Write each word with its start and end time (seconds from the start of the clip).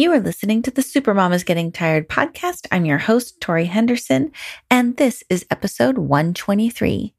You 0.00 0.10
are 0.12 0.18
listening 0.20 0.62
to 0.62 0.70
the 0.70 0.80
Supermom 0.80 1.34
is 1.34 1.44
Getting 1.44 1.70
Tired 1.70 2.08
podcast. 2.08 2.66
I'm 2.72 2.86
your 2.86 2.96
host, 2.96 3.38
Tori 3.38 3.66
Henderson, 3.66 4.32
and 4.70 4.96
this 4.96 5.22
is 5.28 5.44
episode 5.50 5.98
123. 5.98 7.12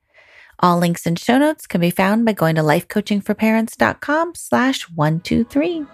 All 0.57 0.79
links 0.79 1.05
and 1.05 1.19
show 1.19 1.37
notes 1.37 1.67
can 1.67 1.79
be 1.79 1.91
found 1.91 2.25
by 2.25 2.33
going 2.33 2.55
to 2.55 2.63
lifecoachingforparents.com 2.63 4.33
slash 4.33 4.89
123. 4.89 5.85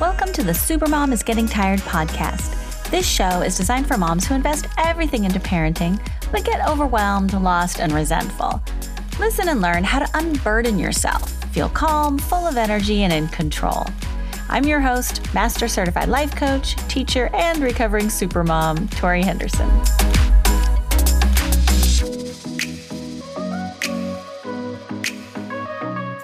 Welcome 0.00 0.32
to 0.32 0.42
the 0.42 0.52
Supermom 0.52 1.12
is 1.12 1.22
Getting 1.22 1.46
Tired 1.46 1.80
podcast. 1.80 2.90
This 2.90 3.06
show 3.06 3.42
is 3.42 3.58
designed 3.58 3.88
for 3.88 3.98
moms 3.98 4.26
who 4.26 4.34
invest 4.34 4.68
everything 4.78 5.24
into 5.24 5.38
parenting, 5.38 6.02
but 6.32 6.46
get 6.46 6.66
overwhelmed, 6.66 7.34
lost, 7.34 7.78
and 7.78 7.92
resentful. 7.92 8.62
Listen 9.20 9.50
and 9.50 9.60
learn 9.60 9.84
how 9.84 9.98
to 9.98 10.08
unburden 10.14 10.78
yourself 10.78 11.30
feel 11.52 11.68
calm, 11.68 12.16
full 12.16 12.46
of 12.46 12.56
energy, 12.56 13.02
and 13.02 13.12
in 13.12 13.28
control. 13.28 13.84
I'm 14.48 14.64
your 14.64 14.80
host, 14.80 15.22
Master 15.34 15.68
Certified 15.68 16.08
Life 16.08 16.34
Coach, 16.34 16.74
teacher, 16.88 17.28
and 17.34 17.58
recovering 17.62 18.06
supermom, 18.06 18.90
Tori 18.96 19.22
Henderson. 19.22 19.68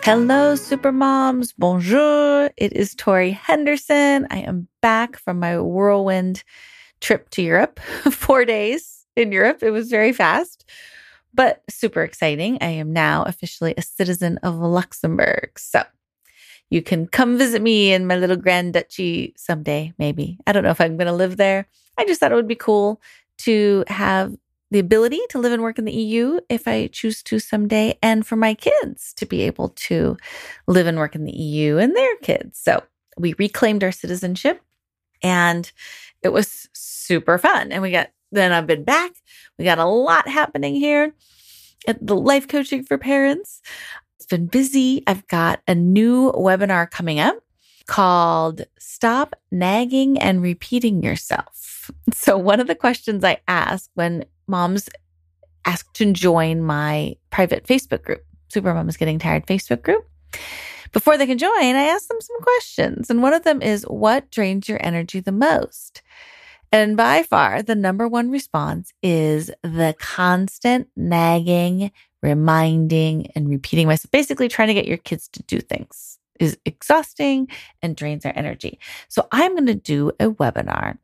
Hello, 0.03 0.55
supermoms. 0.55 1.53
Bonjour. 1.59 2.51
It 2.57 2.73
is 2.73 2.95
Tori 2.95 3.33
Henderson. 3.33 4.27
I 4.31 4.39
am 4.39 4.69
back 4.81 5.19
from 5.19 5.39
my 5.39 5.61
whirlwind 5.61 6.45
trip 7.03 7.29
to 7.31 7.43
Europe, 7.43 7.79
four 8.11 8.47
days 8.47 9.05
in 9.17 9.33
Europe. 9.33 9.63
It 9.63 9.71
was 9.71 9.91
very 9.91 10.15
fast 10.15 10.65
but 11.37 11.63
super 11.71 12.03
exciting. 12.03 12.59
I 12.61 12.71
am 12.71 12.93
now 12.93 13.23
officially 13.23 13.75
a 13.77 13.83
citizen 13.83 14.39
of 14.39 14.57
Luxembourg. 14.57 15.59
So 15.59 15.85
you 16.71 16.83
can 16.83 17.07
come 17.07 17.39
visit 17.39 17.63
me 17.63 17.93
in 17.93 18.07
my 18.07 18.17
little 18.17 18.37
Grand 18.37 18.73
Duchy 18.73 19.35
someday, 19.37 19.93
maybe. 19.99 20.39
I 20.47 20.53
don't 20.53 20.65
know 20.65 20.71
if 20.71 20.81
I'm 20.81 20.97
going 20.97 21.07
to 21.07 21.13
live 21.13 21.37
there. 21.37 21.69
I 21.97 22.05
just 22.05 22.19
thought 22.19 22.33
it 22.33 22.37
would 22.37 22.49
be 22.49 22.57
cool 22.57 23.01
to 23.39 23.85
have 23.87 24.35
the 24.73 24.79
ability 24.81 25.21
to 25.31 25.39
live 25.39 25.53
and 25.53 25.63
work 25.63 25.79
in 25.79 25.85
the 25.85 25.93
EU 25.93 26.41
if 26.49 26.67
I 26.67 26.89
choose 26.89 27.23
to 27.25 27.39
someday, 27.39 27.97
and 28.03 28.27
for 28.27 28.35
my 28.35 28.55
kids 28.55 29.13
to 29.15 29.27
be 29.27 29.43
able 29.43 29.69
to 29.69 30.17
live 30.67 30.89
and 30.89 30.99
work 30.99 31.15
in 31.15 31.25
the 31.25 31.37
EU 31.37 31.77
and 31.77 31.95
their 31.95 32.17
kids. 32.17 32.59
So 32.59 32.83
we 33.17 33.35
reclaimed 33.39 33.85
our 33.85 33.93
citizenship 33.93 34.61
and 35.23 35.71
it 36.23 36.31
was 36.31 36.69
super 36.73 37.39
fun. 37.39 37.71
And 37.71 37.81
we 37.81 37.93
got 37.93 38.11
then 38.33 38.53
I've 38.53 38.67
been 38.67 38.85
back. 38.85 39.13
We 39.59 39.65
got 39.65 39.79
a 39.79 39.85
lot 39.85 40.29
happening 40.29 40.75
here 40.75 41.15
at 41.87 42.05
the 42.05 42.17
life 42.17 42.49
coaching 42.49 42.83
for 42.85 42.99
parents. 42.99 43.63
It's 44.17 44.27
been 44.27 44.47
busy. 44.47 45.03
I've 45.07 45.27
got 45.29 45.61
a 45.69 45.75
new 45.75 46.33
webinar 46.33 46.91
coming 46.91 47.21
up 47.21 47.37
called 47.87 48.63
Stop 48.79 49.37
Nagging 49.51 50.19
and 50.19 50.43
Repeating 50.43 51.03
Yourself. 51.03 51.91
So, 52.13 52.37
one 52.37 52.59
of 52.59 52.67
the 52.67 52.75
questions 52.75 53.23
I 53.23 53.39
ask 53.47 53.89
when 53.95 54.25
moms 54.49 54.89
ask 55.67 55.93
to 55.93 56.13
join 56.13 56.63
my 56.65 57.15
private 57.31 57.65
Facebook 57.65 58.03
group, 58.03 58.25
Supermom 58.53 58.89
is 58.89 58.97
Getting 58.97 59.21
Tired 59.21 59.47
Facebook 59.47 59.83
group, 59.83 60.05
before 60.93 61.17
they 61.17 61.27
can 61.27 61.39
join, 61.39 61.53
I 61.53 61.85
ask 61.85 62.09
them 62.09 62.21
some 62.21 62.41
questions. 62.41 63.11
And 63.11 63.23
one 63.23 63.35
of 63.35 63.45
them 63.45 63.63
is, 63.63 63.85
What 63.85 64.31
drains 64.31 64.69
your 64.69 64.85
energy 64.85 65.21
the 65.21 65.31
most? 65.31 66.03
And 66.77 66.95
by 66.95 67.23
far, 67.23 67.63
the 67.63 67.75
number 67.75 68.07
one 68.07 68.31
response 68.31 68.93
is 69.03 69.51
the 69.63 69.95
constant 69.99 70.89
nagging, 70.95 71.91
reminding, 72.23 73.29
and 73.35 73.49
repeating 73.49 73.87
myself, 73.87 74.11
basically 74.11 74.47
trying 74.49 74.69
to 74.69 74.75
get 74.75 74.87
your 74.87 74.99
kids 74.99 75.27
to 75.29 75.43
do 75.45 75.61
things 75.61 76.19
is 76.39 76.59
exhausting 76.67 77.49
and 77.81 77.97
drains 77.97 78.25
their 78.25 78.39
energy. 78.39 78.79
So 79.09 79.27
I'm 79.33 79.55
going 79.55 79.65
to 79.69 79.75
do 79.75 80.11
a 80.21 80.27
webinar 80.27 80.99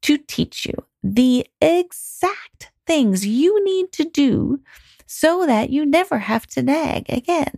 to 0.00 0.16
teach 0.16 0.64
you 0.64 0.82
the 1.02 1.46
exact 1.60 2.72
things 2.86 3.26
you 3.26 3.62
need 3.66 3.92
to 3.92 4.04
do 4.04 4.60
so 5.04 5.44
that 5.44 5.68
you 5.68 5.84
never 5.84 6.16
have 6.16 6.46
to 6.46 6.62
nag 6.62 7.04
again 7.10 7.52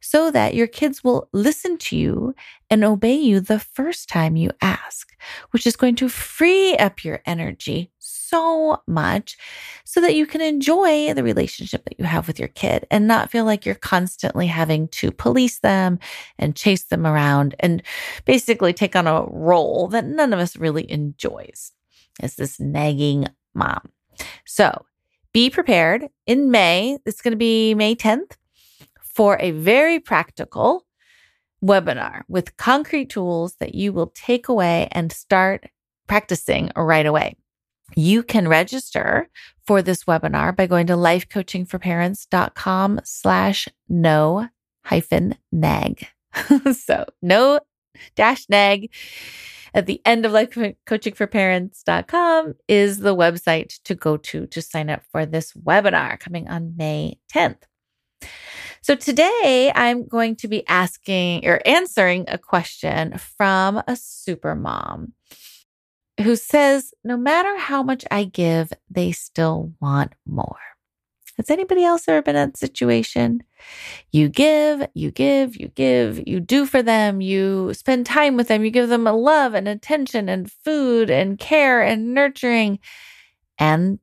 so 0.00 0.30
that 0.30 0.54
your 0.54 0.66
kids 0.66 1.02
will 1.02 1.28
listen 1.32 1.78
to 1.78 1.96
you 1.96 2.34
and 2.70 2.84
obey 2.84 3.14
you 3.14 3.40
the 3.40 3.58
first 3.58 4.08
time 4.08 4.36
you 4.36 4.50
ask, 4.60 5.16
which 5.50 5.66
is 5.66 5.76
going 5.76 5.96
to 5.96 6.08
free 6.08 6.76
up 6.76 7.04
your 7.04 7.20
energy 7.26 7.90
so 7.98 8.82
much 8.86 9.36
so 9.84 10.00
that 10.00 10.14
you 10.14 10.26
can 10.26 10.40
enjoy 10.40 11.12
the 11.14 11.22
relationship 11.22 11.84
that 11.84 11.98
you 11.98 12.04
have 12.04 12.26
with 12.26 12.38
your 12.38 12.48
kid 12.48 12.86
and 12.90 13.06
not 13.06 13.30
feel 13.30 13.44
like 13.44 13.64
you're 13.64 13.74
constantly 13.74 14.46
having 14.46 14.88
to 14.88 15.10
police 15.10 15.60
them 15.60 15.98
and 16.38 16.56
chase 16.56 16.84
them 16.84 17.06
around 17.06 17.54
and 17.60 17.82
basically 18.24 18.72
take 18.72 18.94
on 18.94 19.06
a 19.06 19.24
role 19.24 19.88
that 19.88 20.04
none 20.04 20.32
of 20.32 20.38
us 20.38 20.56
really 20.56 20.90
enjoys 20.90 21.72
as 22.20 22.36
this 22.36 22.60
nagging 22.60 23.26
mom. 23.54 23.90
So 24.44 24.84
be 25.32 25.50
prepared 25.50 26.08
in 26.26 26.50
May. 26.50 26.98
It's 27.06 27.22
going 27.22 27.32
to 27.32 27.36
be 27.36 27.74
May 27.74 27.94
10th 27.94 28.37
for 29.18 29.36
a 29.40 29.50
very 29.50 29.98
practical 29.98 30.86
webinar 31.60 32.22
with 32.28 32.56
concrete 32.56 33.10
tools 33.10 33.56
that 33.58 33.74
you 33.74 33.92
will 33.92 34.12
take 34.14 34.46
away 34.46 34.86
and 34.92 35.10
start 35.10 35.66
practicing 36.06 36.70
right 36.76 37.04
away. 37.04 37.34
You 37.96 38.22
can 38.22 38.46
register 38.46 39.28
for 39.66 39.82
this 39.82 40.04
webinar 40.04 40.54
by 40.54 40.68
going 40.68 40.86
to 40.86 40.92
lifecoachingforparents.com 40.92 43.00
slash 43.02 43.66
no 43.88 44.48
hyphen 44.84 45.34
nag. 45.50 46.06
so 46.72 47.04
no 47.20 47.58
dash 48.14 48.48
nag 48.48 48.94
at 49.74 49.86
the 49.86 50.00
end 50.04 50.26
of 50.26 50.30
lifecoachingforparents.com 50.30 52.54
is 52.68 52.98
the 52.98 53.16
website 53.16 53.82
to 53.82 53.96
go 53.96 54.16
to 54.16 54.46
to 54.46 54.62
sign 54.62 54.88
up 54.88 55.02
for 55.10 55.26
this 55.26 55.54
webinar 55.54 56.20
coming 56.20 56.46
on 56.46 56.76
May 56.76 57.18
10th. 57.34 57.62
So 58.82 58.94
today 58.94 59.72
I'm 59.74 60.06
going 60.06 60.36
to 60.36 60.48
be 60.48 60.66
asking 60.68 61.46
or 61.46 61.60
answering 61.66 62.24
a 62.28 62.38
question 62.38 63.18
from 63.18 63.82
a 63.86 63.96
super 63.96 64.54
mom 64.54 65.12
who 66.22 66.36
says, 66.36 66.92
no 67.04 67.16
matter 67.16 67.56
how 67.58 67.82
much 67.82 68.04
I 68.10 68.24
give, 68.24 68.72
they 68.90 69.12
still 69.12 69.72
want 69.80 70.14
more. 70.26 70.58
Has 71.36 71.50
anybody 71.50 71.84
else 71.84 72.08
ever 72.08 72.20
been 72.20 72.34
in 72.34 72.50
that 72.50 72.56
situation? 72.56 73.42
You 74.10 74.28
give, 74.28 74.88
you 74.94 75.12
give, 75.12 75.56
you 75.56 75.68
give, 75.68 76.26
you 76.26 76.40
do 76.40 76.66
for 76.66 76.82
them, 76.82 77.20
you 77.20 77.72
spend 77.74 78.06
time 78.06 78.36
with 78.36 78.48
them, 78.48 78.64
you 78.64 78.72
give 78.72 78.88
them 78.88 79.06
a 79.06 79.12
love 79.12 79.54
and 79.54 79.68
attention 79.68 80.28
and 80.28 80.50
food 80.50 81.10
and 81.10 81.38
care 81.38 81.80
and 81.80 82.12
nurturing, 82.12 82.80
and 83.58 84.00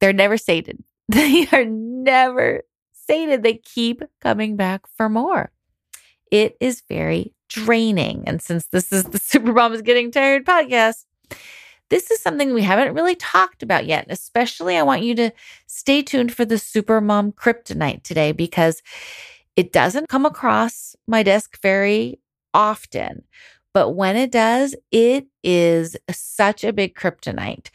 they're 0.00 0.12
never 0.12 0.36
sated. 0.36 0.82
They 1.08 1.48
are 1.50 1.64
never 1.64 2.62
stated, 3.10 3.42
they 3.42 3.54
keep 3.54 4.02
coming 4.20 4.54
back 4.54 4.86
for 4.96 5.08
more. 5.08 5.50
It 6.30 6.56
is 6.60 6.84
very 6.88 7.34
draining. 7.48 8.22
And 8.24 8.40
since 8.40 8.66
this 8.66 8.92
is 8.92 9.02
the 9.02 9.18
Super 9.22 9.52
Mom 9.52 9.72
is 9.72 9.82
Getting 9.82 10.12
Tired 10.12 10.46
podcast, 10.46 11.06
this 11.88 12.12
is 12.12 12.20
something 12.20 12.54
we 12.54 12.62
haven't 12.62 12.94
really 12.94 13.16
talked 13.16 13.64
about 13.64 13.86
yet. 13.86 14.06
Especially, 14.08 14.76
I 14.76 14.84
want 14.84 15.02
you 15.02 15.16
to 15.16 15.32
stay 15.66 16.02
tuned 16.02 16.32
for 16.32 16.44
the 16.44 16.56
Super 16.56 17.00
Mom 17.00 17.32
Kryptonite 17.32 18.04
today 18.04 18.30
because 18.30 18.80
it 19.56 19.72
doesn't 19.72 20.08
come 20.08 20.24
across 20.24 20.94
my 21.08 21.24
desk 21.24 21.60
very 21.60 22.20
often. 22.54 23.24
But 23.74 23.90
when 23.90 24.14
it 24.14 24.30
does, 24.30 24.76
it 24.92 25.26
is 25.42 25.96
such 26.12 26.62
a 26.62 26.72
big 26.72 26.94
kryptonite 26.94 27.70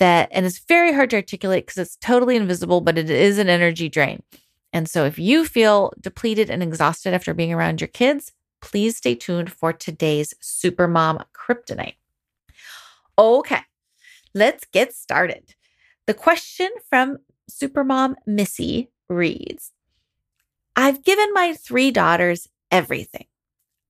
that, 0.00 0.30
and 0.32 0.44
it's 0.44 0.58
very 0.58 0.92
hard 0.92 1.10
to 1.10 1.16
articulate 1.16 1.66
because 1.66 1.78
it's 1.78 1.96
totally 1.96 2.34
invisible, 2.34 2.80
but 2.80 2.98
it 2.98 3.08
is 3.08 3.38
an 3.38 3.48
energy 3.48 3.88
drain. 3.88 4.24
And 4.72 4.88
so 4.88 5.04
if 5.04 5.18
you 5.18 5.44
feel 5.44 5.92
depleted 6.00 6.50
and 6.50 6.62
exhausted 6.62 7.12
after 7.14 7.34
being 7.34 7.52
around 7.52 7.80
your 7.80 7.88
kids, 7.88 8.32
please 8.60 8.96
stay 8.96 9.14
tuned 9.14 9.50
for 9.50 9.72
today's 9.72 10.34
Supermom 10.42 11.24
Kryptonite. 11.34 11.96
Okay, 13.18 13.60
let's 14.34 14.64
get 14.66 14.94
started. 14.94 15.54
The 16.06 16.14
question 16.14 16.70
from 16.88 17.18
Supermom 17.50 18.14
Missy 18.26 18.90
reads 19.08 19.72
I've 20.76 21.04
given 21.04 21.32
my 21.34 21.54
three 21.54 21.90
daughters 21.90 22.48
everything. 22.70 23.26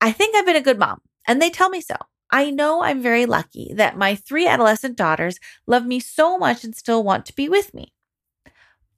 I 0.01 0.13
think 0.13 0.35
I've 0.35 0.47
been 0.47 0.57
a 0.57 0.63
good 0.63 0.79
mom, 0.79 1.01
and 1.27 1.41
they 1.41 1.51
tell 1.51 1.69
me 1.69 1.81
so. 1.81 1.97
I 2.33 2.51
know 2.51 2.83
I'm 2.83 3.03
very 3.03 3.27
lucky 3.27 3.73
that 3.75 3.99
my 3.99 4.15
three 4.15 4.47
adolescent 4.47 4.97
daughters 4.97 5.39
love 5.67 5.85
me 5.85 6.01
so 6.01 6.39
much 6.39 6.65
and 6.65 6.75
still 6.75 7.03
want 7.03 7.27
to 7.27 7.35
be 7.35 7.49
with 7.49 7.75
me. 7.75 7.93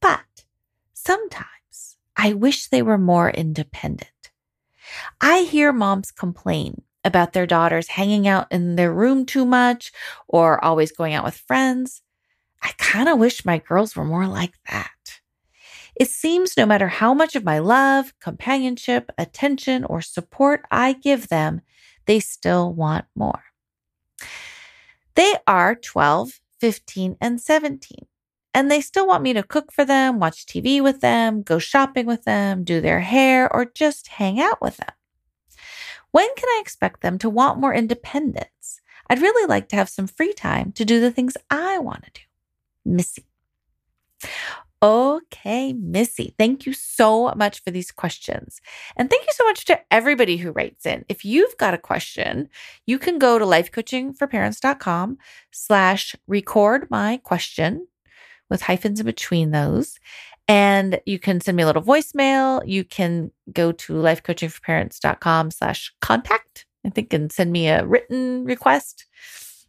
But 0.00 0.44
sometimes 0.92 1.46
I 2.16 2.32
wish 2.34 2.68
they 2.68 2.82
were 2.82 2.98
more 2.98 3.30
independent. 3.30 4.10
I 5.20 5.42
hear 5.42 5.72
moms 5.72 6.10
complain 6.10 6.82
about 7.04 7.32
their 7.32 7.46
daughters 7.46 7.88
hanging 7.88 8.28
out 8.28 8.46
in 8.50 8.76
their 8.76 8.92
room 8.92 9.26
too 9.26 9.44
much 9.44 9.92
or 10.28 10.62
always 10.64 10.92
going 10.92 11.14
out 11.14 11.24
with 11.24 11.36
friends. 11.36 12.02
I 12.62 12.72
kind 12.78 13.08
of 13.08 13.18
wish 13.18 13.44
my 13.44 13.58
girls 13.58 13.96
were 13.96 14.04
more 14.04 14.26
like 14.26 14.54
that. 14.70 14.90
It 15.94 16.08
seems 16.08 16.56
no 16.56 16.64
matter 16.64 16.88
how 16.88 17.12
much 17.12 17.34
of 17.34 17.44
my 17.44 17.58
love, 17.58 18.14
companionship, 18.20 19.10
attention, 19.18 19.84
or 19.84 20.00
support 20.00 20.64
I 20.70 20.94
give 20.94 21.28
them, 21.28 21.60
they 22.06 22.20
still 22.20 22.72
want 22.72 23.04
more. 23.14 23.42
They 25.14 25.34
are 25.46 25.74
12, 25.74 26.40
15, 26.60 27.16
and 27.20 27.40
17. 27.40 28.06
And 28.54 28.70
they 28.70 28.80
still 28.80 29.06
want 29.06 29.22
me 29.22 29.32
to 29.32 29.42
cook 29.42 29.72
for 29.72 29.84
them, 29.84 30.18
watch 30.18 30.46
TV 30.46 30.82
with 30.82 31.00
them, 31.00 31.42
go 31.42 31.58
shopping 31.58 32.06
with 32.06 32.24
them, 32.24 32.64
do 32.64 32.80
their 32.80 33.00
hair, 33.00 33.52
or 33.52 33.64
just 33.64 34.08
hang 34.08 34.40
out 34.40 34.60
with 34.60 34.76
them. 34.76 34.92
When 36.10 36.28
can 36.36 36.48
I 36.48 36.60
expect 36.60 37.00
them 37.00 37.18
to 37.18 37.30
want 37.30 37.58
more 37.58 37.74
independence? 37.74 38.80
I'd 39.08 39.22
really 39.22 39.46
like 39.46 39.68
to 39.70 39.76
have 39.76 39.88
some 39.88 40.06
free 40.06 40.34
time 40.34 40.72
to 40.72 40.84
do 40.84 41.00
the 41.00 41.10
things 41.10 41.36
I 41.50 41.78
want 41.78 42.04
to 42.04 42.10
do. 42.14 42.20
Missy. 42.84 43.26
Okay, 44.82 45.72
Missy, 45.74 46.34
thank 46.38 46.66
you 46.66 46.72
so 46.72 47.32
much 47.36 47.62
for 47.62 47.70
these 47.70 47.92
questions. 47.92 48.60
And 48.96 49.08
thank 49.08 49.24
you 49.24 49.32
so 49.32 49.44
much 49.44 49.64
to 49.66 49.80
everybody 49.92 50.38
who 50.38 50.50
writes 50.50 50.84
in. 50.84 51.04
If 51.08 51.24
you've 51.24 51.56
got 51.56 51.72
a 51.72 51.78
question, 51.78 52.48
you 52.84 52.98
can 52.98 53.20
go 53.20 53.38
to 53.38 53.44
lifecoachingforparents.com 53.44 55.18
slash 55.52 56.16
record 56.26 56.90
my 56.90 57.18
question 57.18 57.86
with 58.52 58.62
hyphens 58.62 59.00
in 59.00 59.06
between 59.06 59.50
those. 59.50 59.98
And 60.48 61.00
you 61.06 61.18
can 61.18 61.40
send 61.40 61.56
me 61.56 61.62
a 61.62 61.66
little 61.66 61.82
voicemail. 61.82 62.62
You 62.66 62.84
can 62.84 63.30
go 63.52 63.72
to 63.72 63.92
lifecoachingforparents.com 63.94 65.50
slash 65.50 65.94
contact, 66.00 66.66
I 66.84 66.90
think, 66.90 67.12
and 67.12 67.32
send 67.32 67.52
me 67.52 67.68
a 67.68 67.84
written 67.84 68.44
request. 68.44 69.06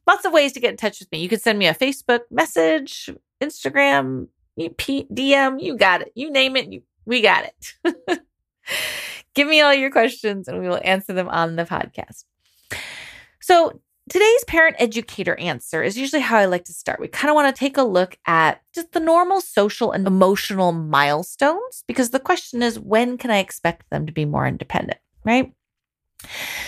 Lots 0.06 0.26
of 0.26 0.34
ways 0.34 0.52
to 0.54 0.60
get 0.60 0.72
in 0.72 0.78
touch 0.78 1.00
with 1.00 1.12
me. 1.12 1.20
You 1.20 1.30
can 1.30 1.40
send 1.40 1.58
me 1.58 1.68
a 1.68 1.74
Facebook 1.74 2.22
message, 2.30 3.10
Instagram, 3.42 4.28
DM, 4.60 5.62
you 5.62 5.78
got 5.78 6.02
it. 6.02 6.12
You 6.16 6.32
name 6.32 6.56
it, 6.56 6.72
you, 6.72 6.82
we 7.06 7.22
got 7.22 7.46
it. 7.46 8.20
Give 9.36 9.48
me 9.48 9.62
all 9.62 9.74
your 9.74 9.92
questions 9.92 10.48
and 10.48 10.60
we 10.60 10.68
will 10.68 10.82
answer 10.84 11.14
them 11.14 11.30
on 11.30 11.56
the 11.56 11.64
podcast. 11.64 12.24
So, 13.42 13.82
today's 14.10 14.44
parent 14.46 14.76
educator 14.80 15.40
answer 15.40 15.82
is 15.82 15.98
usually 15.98 16.22
how 16.22 16.38
I 16.38 16.46
like 16.46 16.66
to 16.66 16.74
start. 16.74 17.00
We 17.00 17.08
kind 17.08 17.30
of 17.30 17.36
want 17.36 17.54
to 17.54 17.60
take 17.60 17.78
a 17.78 17.84
look 17.84 18.18
at 18.26 18.62
just 18.74 18.92
the 18.92 19.00
normal 19.00 19.42
social 19.42 19.92
and 19.92 20.06
emotional 20.06 20.72
milestones 20.72 21.84
because 21.88 22.10
the 22.10 22.20
question 22.20 22.62
is 22.62 22.80
when 22.80 23.18
can 23.18 23.32
I 23.32 23.38
expect 23.38 23.90
them 23.90 24.06
to 24.06 24.12
be 24.12 24.26
more 24.26 24.48
independent, 24.48 25.00
right? 25.24 25.54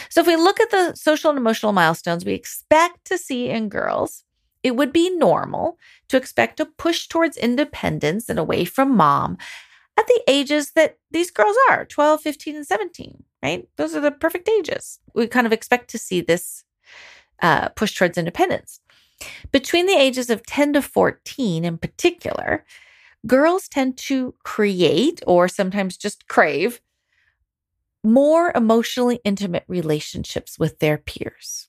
So, 0.09 0.21
if 0.21 0.27
we 0.27 0.35
look 0.35 0.59
at 0.59 0.71
the 0.71 0.93
social 0.95 1.29
and 1.29 1.39
emotional 1.39 1.71
milestones 1.71 2.25
we 2.25 2.33
expect 2.33 3.05
to 3.05 3.17
see 3.17 3.49
in 3.49 3.69
girls, 3.69 4.23
it 4.63 4.75
would 4.75 4.91
be 4.91 5.09
normal 5.15 5.77
to 6.09 6.17
expect 6.17 6.59
a 6.59 6.65
push 6.65 7.07
towards 7.07 7.37
independence 7.37 8.27
and 8.27 8.39
away 8.39 8.65
from 8.65 8.97
mom 8.97 9.37
at 9.97 10.07
the 10.07 10.21
ages 10.27 10.71
that 10.71 10.97
these 11.11 11.31
girls 11.31 11.55
are 11.69 11.85
12, 11.85 12.21
15, 12.21 12.55
and 12.57 12.67
17, 12.67 13.23
right? 13.41 13.67
Those 13.77 13.95
are 13.95 14.01
the 14.01 14.11
perfect 14.11 14.49
ages. 14.49 14.99
We 15.13 15.27
kind 15.27 15.47
of 15.47 15.53
expect 15.53 15.89
to 15.91 15.97
see 15.97 16.19
this 16.19 16.64
uh, 17.41 17.69
push 17.69 17.95
towards 17.95 18.17
independence. 18.17 18.79
Between 19.51 19.85
the 19.85 19.97
ages 19.97 20.29
of 20.29 20.45
10 20.45 20.73
to 20.73 20.81
14, 20.81 21.63
in 21.65 21.77
particular, 21.77 22.65
girls 23.25 23.67
tend 23.67 23.97
to 23.97 24.35
create 24.43 25.21
or 25.25 25.47
sometimes 25.47 25.97
just 25.97 26.27
crave 26.27 26.81
more 28.03 28.51
emotionally 28.55 29.19
intimate 29.23 29.63
relationships 29.67 30.59
with 30.59 30.79
their 30.79 30.97
peers. 30.97 31.67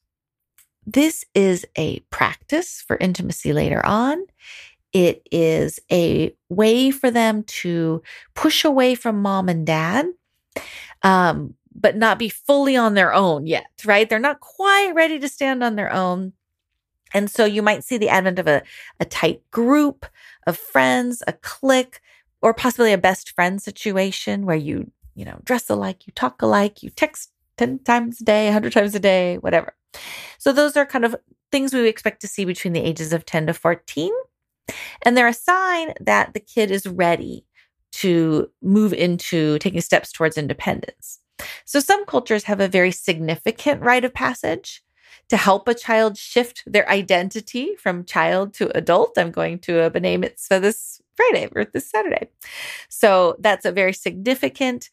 This 0.86 1.24
is 1.34 1.66
a 1.76 2.00
practice 2.10 2.84
for 2.86 2.96
intimacy 2.98 3.52
later 3.52 3.84
on. 3.84 4.18
It 4.92 5.26
is 5.32 5.80
a 5.90 6.34
way 6.48 6.90
for 6.90 7.10
them 7.10 7.42
to 7.42 8.02
push 8.34 8.64
away 8.64 8.94
from 8.94 9.20
mom 9.20 9.48
and 9.48 9.66
dad, 9.66 10.06
um, 11.02 11.54
but 11.78 11.96
not 11.96 12.18
be 12.18 12.28
fully 12.28 12.76
on 12.76 12.94
their 12.94 13.12
own 13.12 13.46
yet, 13.46 13.66
right? 13.84 14.08
They're 14.08 14.18
not 14.18 14.40
quite 14.40 14.94
ready 14.94 15.18
to 15.18 15.28
stand 15.28 15.62
on 15.62 15.76
their 15.76 15.92
own. 15.92 16.32
And 17.12 17.30
so 17.30 17.44
you 17.44 17.62
might 17.62 17.84
see 17.84 17.98
the 17.98 18.08
advent 18.08 18.38
of 18.38 18.46
a, 18.46 18.62
a 18.98 19.04
tight 19.04 19.42
group 19.50 20.06
of 20.46 20.56
friends, 20.56 21.22
a 21.26 21.32
clique, 21.32 22.00
or 22.42 22.54
possibly 22.54 22.92
a 22.92 22.98
best 22.98 23.30
friend 23.30 23.62
situation 23.62 24.46
where 24.46 24.56
you, 24.56 24.90
you 25.14 25.24
know, 25.24 25.38
dress 25.44 25.70
alike, 25.70 26.06
you 26.06 26.12
talk 26.14 26.42
alike, 26.42 26.82
you 26.82 26.90
text 26.90 27.30
10 27.58 27.80
times 27.80 28.20
a 28.20 28.24
day, 28.24 28.46
100 28.46 28.72
times 28.72 28.94
a 28.94 29.00
day, 29.00 29.36
whatever. 29.38 29.74
So 30.38 30.52
those 30.52 30.76
are 30.76 30.86
kind 30.86 31.04
of 31.04 31.16
things 31.52 31.72
we 31.72 31.88
expect 31.88 32.20
to 32.22 32.28
see 32.28 32.44
between 32.44 32.72
the 32.72 32.80
ages 32.80 33.12
of 33.12 33.24
10 33.24 33.46
to 33.46 33.54
14. 33.54 34.12
And 35.02 35.16
they're 35.16 35.28
a 35.28 35.32
sign 35.32 35.94
that 36.00 36.34
the 36.34 36.40
kid 36.40 36.70
is 36.70 36.86
ready 36.86 37.44
to 37.92 38.50
move 38.62 38.92
into 38.92 39.58
taking 39.58 39.80
steps 39.80 40.12
towards 40.12 40.36
independence. 40.36 41.20
So 41.64 41.80
some 41.80 42.04
cultures 42.06 42.44
have 42.44 42.60
a 42.60 42.68
very 42.68 42.92
significant 42.92 43.82
rite 43.82 44.04
of 44.04 44.14
passage 44.14 44.82
to 45.28 45.36
help 45.36 45.66
a 45.66 45.74
child 45.74 46.16
shift 46.16 46.62
their 46.66 46.88
identity 46.88 47.74
from 47.76 48.04
child 48.04 48.54
to 48.54 48.76
adult. 48.76 49.18
I'm 49.18 49.30
going 49.30 49.58
to 49.60 49.82
a 49.82 49.90
B'nai 49.90 50.18
Mitzvah 50.18 50.60
this 50.60 51.00
Friday 51.14 51.48
or 51.54 51.64
this 51.64 51.90
Saturday. 51.90 52.28
So 52.88 53.36
that's 53.40 53.64
a 53.64 53.72
very 53.72 53.92
significant 53.92 54.90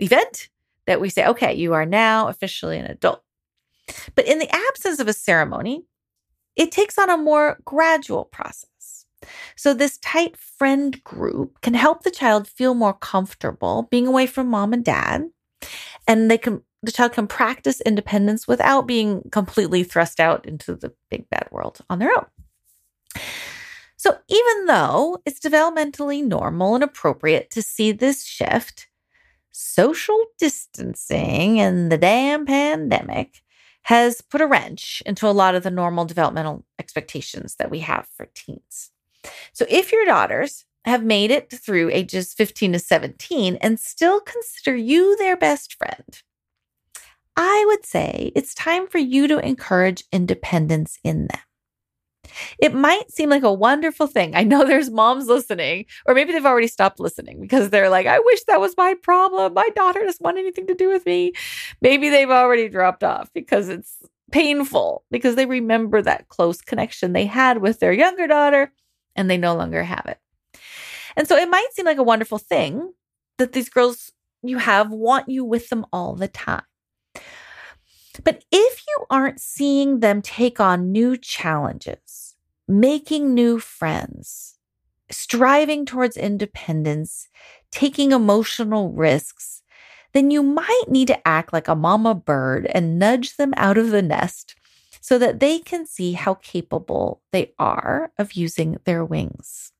event 0.00 0.48
that 0.86 1.00
we 1.00 1.08
say, 1.08 1.26
okay, 1.26 1.54
you 1.54 1.74
are 1.74 1.86
now 1.86 2.28
officially 2.28 2.78
an 2.78 2.86
adult. 2.86 3.22
But 4.14 4.26
in 4.26 4.38
the 4.38 4.52
absence 4.52 4.98
of 4.98 5.08
a 5.08 5.12
ceremony, 5.12 5.84
it 6.56 6.72
takes 6.72 6.98
on 6.98 7.10
a 7.10 7.16
more 7.16 7.58
gradual 7.64 8.24
process. 8.24 9.04
So, 9.56 9.74
this 9.74 9.98
tight 9.98 10.36
friend 10.36 11.02
group 11.02 11.60
can 11.60 11.74
help 11.74 12.02
the 12.02 12.10
child 12.10 12.46
feel 12.46 12.74
more 12.74 12.94
comfortable 12.94 13.88
being 13.90 14.06
away 14.06 14.26
from 14.26 14.48
mom 14.48 14.72
and 14.72 14.84
dad. 14.84 15.30
And 16.06 16.30
they 16.30 16.38
can, 16.38 16.62
the 16.82 16.92
child 16.92 17.12
can 17.12 17.26
practice 17.26 17.80
independence 17.80 18.46
without 18.46 18.86
being 18.86 19.28
completely 19.32 19.84
thrust 19.84 20.20
out 20.20 20.46
into 20.46 20.74
the 20.74 20.92
big 21.10 21.28
bad 21.30 21.48
world 21.50 21.80
on 21.90 21.98
their 21.98 22.10
own. 22.16 22.26
So, 23.96 24.18
even 24.28 24.66
though 24.66 25.18
it's 25.24 25.40
developmentally 25.40 26.22
normal 26.22 26.74
and 26.74 26.84
appropriate 26.84 27.50
to 27.50 27.62
see 27.62 27.92
this 27.92 28.24
shift, 28.24 28.88
social 29.50 30.22
distancing 30.38 31.58
and 31.58 31.90
the 31.90 31.96
damn 31.96 32.44
pandemic 32.44 33.40
has 33.84 34.20
put 34.20 34.42
a 34.42 34.46
wrench 34.46 35.02
into 35.06 35.26
a 35.26 35.32
lot 35.32 35.54
of 35.54 35.62
the 35.62 35.70
normal 35.70 36.04
developmental 36.04 36.64
expectations 36.78 37.56
that 37.56 37.70
we 37.70 37.78
have 37.78 38.06
for 38.14 38.26
teens. 38.34 38.90
So 39.54 39.64
if 39.68 39.92
your 39.92 40.04
daughters 40.04 40.65
have 40.86 41.04
made 41.04 41.30
it 41.30 41.50
through 41.50 41.90
ages 41.90 42.32
15 42.34 42.74
to 42.74 42.78
17 42.78 43.56
and 43.56 43.80
still 43.80 44.20
consider 44.20 44.76
you 44.76 45.16
their 45.16 45.36
best 45.36 45.74
friend, 45.74 46.22
I 47.36 47.64
would 47.66 47.84
say 47.84 48.32
it's 48.34 48.54
time 48.54 48.86
for 48.86 48.98
you 48.98 49.28
to 49.28 49.38
encourage 49.38 50.04
independence 50.12 50.98
in 51.04 51.26
them. 51.26 51.40
It 52.58 52.74
might 52.74 53.10
seem 53.10 53.30
like 53.30 53.42
a 53.42 53.52
wonderful 53.52 54.06
thing. 54.06 54.34
I 54.34 54.42
know 54.42 54.64
there's 54.64 54.90
moms 54.90 55.26
listening, 55.26 55.86
or 56.06 56.14
maybe 56.14 56.32
they've 56.32 56.46
already 56.46 56.66
stopped 56.66 57.00
listening 57.00 57.40
because 57.40 57.70
they're 57.70 57.90
like, 57.90 58.06
I 58.06 58.18
wish 58.18 58.44
that 58.44 58.60
was 58.60 58.76
my 58.76 58.94
problem. 59.02 59.54
My 59.54 59.68
daughter 59.74 60.02
doesn't 60.04 60.24
want 60.24 60.38
anything 60.38 60.66
to 60.66 60.74
do 60.74 60.88
with 60.88 61.06
me. 61.06 61.32
Maybe 61.80 62.08
they've 62.08 62.30
already 62.30 62.68
dropped 62.68 63.04
off 63.04 63.30
because 63.32 63.68
it's 63.68 63.98
painful 64.32 65.04
because 65.10 65.36
they 65.36 65.46
remember 65.46 66.02
that 66.02 66.28
close 66.28 66.60
connection 66.60 67.12
they 67.12 67.26
had 67.26 67.58
with 67.58 67.80
their 67.80 67.92
younger 67.92 68.26
daughter 68.26 68.72
and 69.14 69.30
they 69.30 69.38
no 69.38 69.54
longer 69.54 69.82
have 69.84 70.06
it. 70.06 70.18
And 71.16 71.26
so 71.26 71.36
it 71.36 71.48
might 71.48 71.72
seem 71.72 71.86
like 71.86 71.98
a 71.98 72.02
wonderful 72.02 72.38
thing 72.38 72.92
that 73.38 73.52
these 73.52 73.68
girls 73.68 74.12
you 74.42 74.58
have 74.58 74.90
want 74.90 75.28
you 75.28 75.44
with 75.44 75.68
them 75.68 75.86
all 75.92 76.14
the 76.14 76.28
time. 76.28 76.62
But 78.24 78.44
if 78.50 78.82
you 78.86 79.06
aren't 79.10 79.40
seeing 79.40 80.00
them 80.00 80.22
take 80.22 80.60
on 80.60 80.92
new 80.92 81.16
challenges, 81.16 82.34
making 82.66 83.34
new 83.34 83.58
friends, 83.58 84.58
striving 85.10 85.84
towards 85.84 86.16
independence, 86.16 87.28
taking 87.70 88.12
emotional 88.12 88.92
risks, 88.92 89.62
then 90.12 90.30
you 90.30 90.42
might 90.42 90.84
need 90.88 91.08
to 91.08 91.28
act 91.28 91.52
like 91.52 91.68
a 91.68 91.74
mama 91.74 92.14
bird 92.14 92.66
and 92.66 92.98
nudge 92.98 93.36
them 93.36 93.52
out 93.56 93.76
of 93.76 93.90
the 93.90 94.02
nest 94.02 94.54
so 95.00 95.18
that 95.18 95.40
they 95.40 95.58
can 95.58 95.86
see 95.86 96.12
how 96.12 96.34
capable 96.34 97.22
they 97.32 97.52
are 97.58 98.10
of 98.18 98.32
using 98.32 98.78
their 98.84 99.04
wings. 99.04 99.72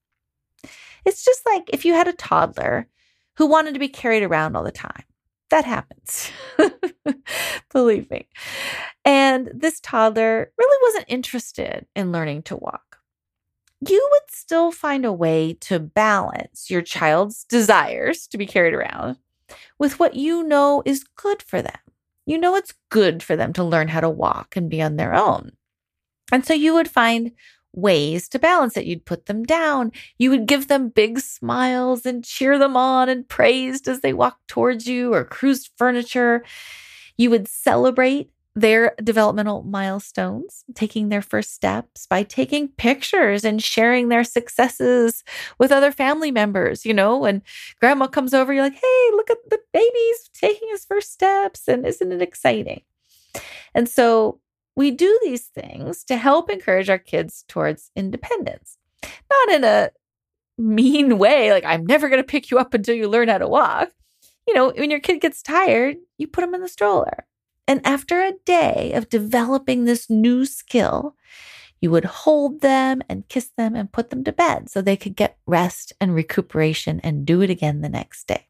It's 1.07 1.25
just 1.25 1.41
like 1.47 1.71
if 1.73 1.87
you 1.87 1.95
had 1.95 2.09
a 2.09 2.13
toddler 2.13 2.89
who 3.37 3.47
wanted 3.47 3.73
to 3.73 3.81
be 3.81 3.89
carried 3.89 4.23
around 4.23 4.57
all 4.57 4.65
the 4.65 4.73
time 4.73 5.05
that 5.51 5.65
happens. 5.65 6.31
Believe 7.73 8.11
me. 8.11 8.29
And 9.05 9.51
this 9.55 9.81
toddler 9.81 10.51
really 10.59 10.79
wasn't 10.83 11.07
interested 11.09 11.87
in 11.95 12.13
learning 12.13 12.43
to 12.45 12.57
walk. 12.57 12.99
You 13.87 14.09
would 14.13 14.31
still 14.31 14.73
find 14.73 15.05
a 15.05 15.13
way 15.13 15.55
to 15.61 15.79
balance 15.79 16.71
your 16.71 16.83
child's 16.83 17.45
desires 17.45 18.27
to 18.29 18.39
be 18.39 18.47
carried 18.47 18.75
around 18.75 19.19
with 19.79 20.01
what 20.01 20.15
you 20.15 20.43
know 20.43 20.83
is 20.85 21.05
good 21.17 21.43
for 21.43 21.63
them. 21.63 21.79
You 22.25 22.39
know 22.39 22.57
it's 22.57 22.75
good 22.89 23.23
for 23.23 23.37
them 23.37 23.53
to 23.53 23.63
learn 23.63 23.89
how 23.89 24.01
to 24.01 24.11
walk 24.11 24.57
and 24.57 24.69
be 24.69 24.83
on 24.83 24.97
their 24.97 25.15
own. 25.15 25.53
And 26.33 26.45
so 26.45 26.55
you 26.55 26.75
would 26.75 26.91
find 26.91 27.33
ways 27.77 28.29
to 28.31 28.39
balance 28.39 28.77
it. 28.77 28.87
You'd 28.87 29.05
put 29.05 29.27
them 29.27 29.45
down. 29.45 29.93
You 30.19 30.31
would 30.31 30.47
give 30.47 30.67
them 30.67 30.89
big 30.89 31.21
smiles 31.21 32.05
and 32.05 32.25
cheer 32.25 32.59
them 32.59 32.77
on 32.77 33.09
and 33.09 33.29
praised 33.29 33.87
as 33.87 34.01
they 34.01 34.13
walked 34.13 34.49
towards 34.49 34.89
you 34.89 35.15
or 35.15 35.25
cruised 35.25 35.71
furniture. 35.77 36.43
You 37.17 37.31
would 37.31 37.47
celebrate 37.47 38.31
their 38.57 38.95
developmental 39.05 39.63
milestones, 39.65 40.65
taking 40.75 41.11
their 41.11 41.21
first 41.21 41.53
steps 41.53 42.07
by 42.07 42.23
taking 42.23 42.69
pictures 42.69 43.45
and 43.45 43.63
sharing 43.63 44.09
their 44.09 44.25
successes 44.25 45.23
with 45.59 45.71
other 45.71 45.93
family 45.93 46.31
members. 46.31 46.87
You 46.87 46.95
know, 46.95 47.19
when 47.19 47.43
grandma 47.81 48.07
comes 48.07 48.33
over, 48.33 48.55
you're 48.55 48.63
like, 48.63 48.73
hey, 48.73 49.11
look 49.13 49.31
at 49.31 49.51
the 49.51 49.61
baby's 49.75 50.31
taking 50.33 50.69
his 50.71 50.87
first 50.87 51.13
steps. 51.13 51.69
And 51.69 51.87
isn't 51.87 52.11
it 52.11 52.23
exciting? 52.23 52.81
And 53.75 53.91
so 53.91 54.41
we 54.77 54.91
do 54.91 55.19
these 55.25 55.47
things 55.47 56.05
to 56.05 56.17
help 56.17 56.51
encourage 56.51 56.91
our 56.91 56.99
kids 56.99 57.45
towards 57.49 57.91
independence, 57.97 58.79
not 59.03 59.55
in 59.55 59.65
a 59.65 59.91
mean 60.59 61.19
way, 61.19 61.51
like, 61.53 61.65
I'm 61.65 61.87
never 61.87 62.09
going 62.09 62.21
to 62.21 62.27
pick 62.27 62.51
you 62.51 62.59
up 62.59 62.75
until 62.75 62.95
you 62.95 63.09
learn 63.09 63.29
how 63.29 63.39
to 63.39 63.49
walk. 63.49 63.91
You 64.47 64.55
know, 64.55 64.73
when 64.77 64.91
your 64.91 65.01
kid 65.01 65.21
gets 65.21 65.43
tired, 65.43 65.97
you 66.19 66.29
put 66.29 66.43
them 66.43 66.55
in 66.55 66.61
the 66.61 66.69
stroller. 66.69 67.27
And 67.67 67.85
after 67.85 68.23
a 68.23 68.35
day 68.45 68.93
of 68.93 69.09
developing 69.09 69.85
this 69.85 70.09
new 70.09 70.45
skill, 70.45 71.17
you 71.81 71.91
would 71.91 72.05
hold 72.05 72.61
them 72.61 73.03
and 73.09 73.29
kiss 73.29 73.51
them 73.57 73.75
and 73.75 73.93
put 73.93 74.11
them 74.11 74.25
to 74.25 74.33
bed 74.33 74.71
so 74.71 74.81
they 74.81 74.97
could 74.97 75.17
get 75.17 75.39
rest 75.47 75.93
and 76.01 76.15
recuperation 76.15 77.01
and 77.01 77.27
do 77.27 77.43
it 77.43 77.51
again 77.51 77.81
the 77.81 77.89
next 77.89 78.27
day. 78.29 78.47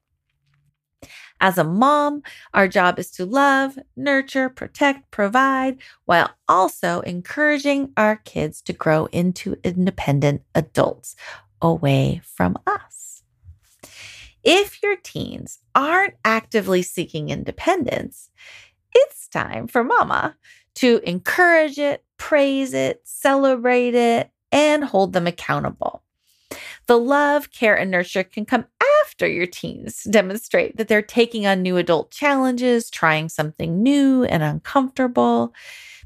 As 1.41 1.59
a 1.59 1.65
mom, 1.65 2.23
our 2.55 2.67
job 2.67 2.99
is 2.99 3.11
to 3.13 3.27
love, 3.27 3.79
nurture, 3.97 4.49
protect, 4.49 5.11
provide, 5.11 5.79
while 6.07 6.31
also 6.49 7.01
encouraging 7.01 7.93
our 7.97 8.17
kids 8.17 8.63
to 8.63 8.73
grow 8.73 9.07
into 9.07 9.57
independent 9.63 10.43
adults 10.55 11.15
away 11.61 12.21
from 12.25 12.57
us. 12.67 13.23
If 14.43 14.83
your 14.83 14.97
teens 14.97 15.59
aren't 15.75 16.15
actively 16.25 16.83
seeking 16.83 17.31
independence, 17.31 18.31
it's 18.95 19.29
time 19.29 19.67
for 19.67 19.83
mama 19.83 20.37
to 20.77 21.01
encourage 21.05 21.79
it, 21.79 22.05
praise 22.17 22.73
it, 22.73 23.01
celebrate 23.05 23.95
it, 23.95 24.31
and 24.53 24.85
hold 24.85 25.13
them 25.13 25.27
accountable. 25.27 26.03
The 26.87 26.99
love, 26.99 27.51
care, 27.51 27.77
and 27.77 27.91
nurture 27.91 28.23
can 28.23 28.45
come 28.45 28.67
after 29.03 29.27
your 29.27 29.47
teens 29.47 30.05
demonstrate 30.05 30.77
that 30.77 30.89
they're 30.89 31.03
taking 31.03 31.47
on 31.47 31.63
new 31.63 31.77
adult 31.77 32.11
challenges, 32.11 32.91
trying 32.91 33.29
something 33.29 33.83
new 33.83 34.25
and 34.25 34.43
uncomfortable, 34.43 35.53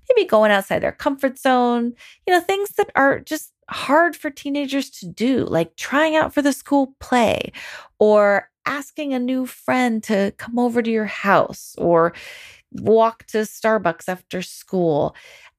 maybe 0.09 0.27
going 0.27 0.51
outside 0.51 0.81
their 0.81 0.93
comfort 0.93 1.39
zone, 1.39 1.93
you 2.27 2.33
know, 2.33 2.41
things 2.41 2.71
that 2.71 2.91
are 2.95 3.21
just 3.21 3.53
hard 3.69 4.17
for 4.17 4.31
teenagers 4.31 4.91
to 4.91 5.07
do, 5.07 5.45
like 5.45 5.77
trying 5.77 6.17
out 6.17 6.33
for 6.33 6.43
the 6.43 6.53
school 6.53 6.95
play 6.99 7.53
or 7.99 8.49
asking 8.67 9.15
a 9.15 9.19
new 9.19 9.47
friend 9.47 10.03
to 10.05 10.33
come 10.39 10.59
over 10.59 10.83
to 10.83 10.91
your 10.91 11.07
house 11.07 11.75
or 11.79 12.13
walk 12.73 13.25
to 13.27 13.39
Starbucks 13.39 14.09
after 14.09 14.43
school, 14.43 15.15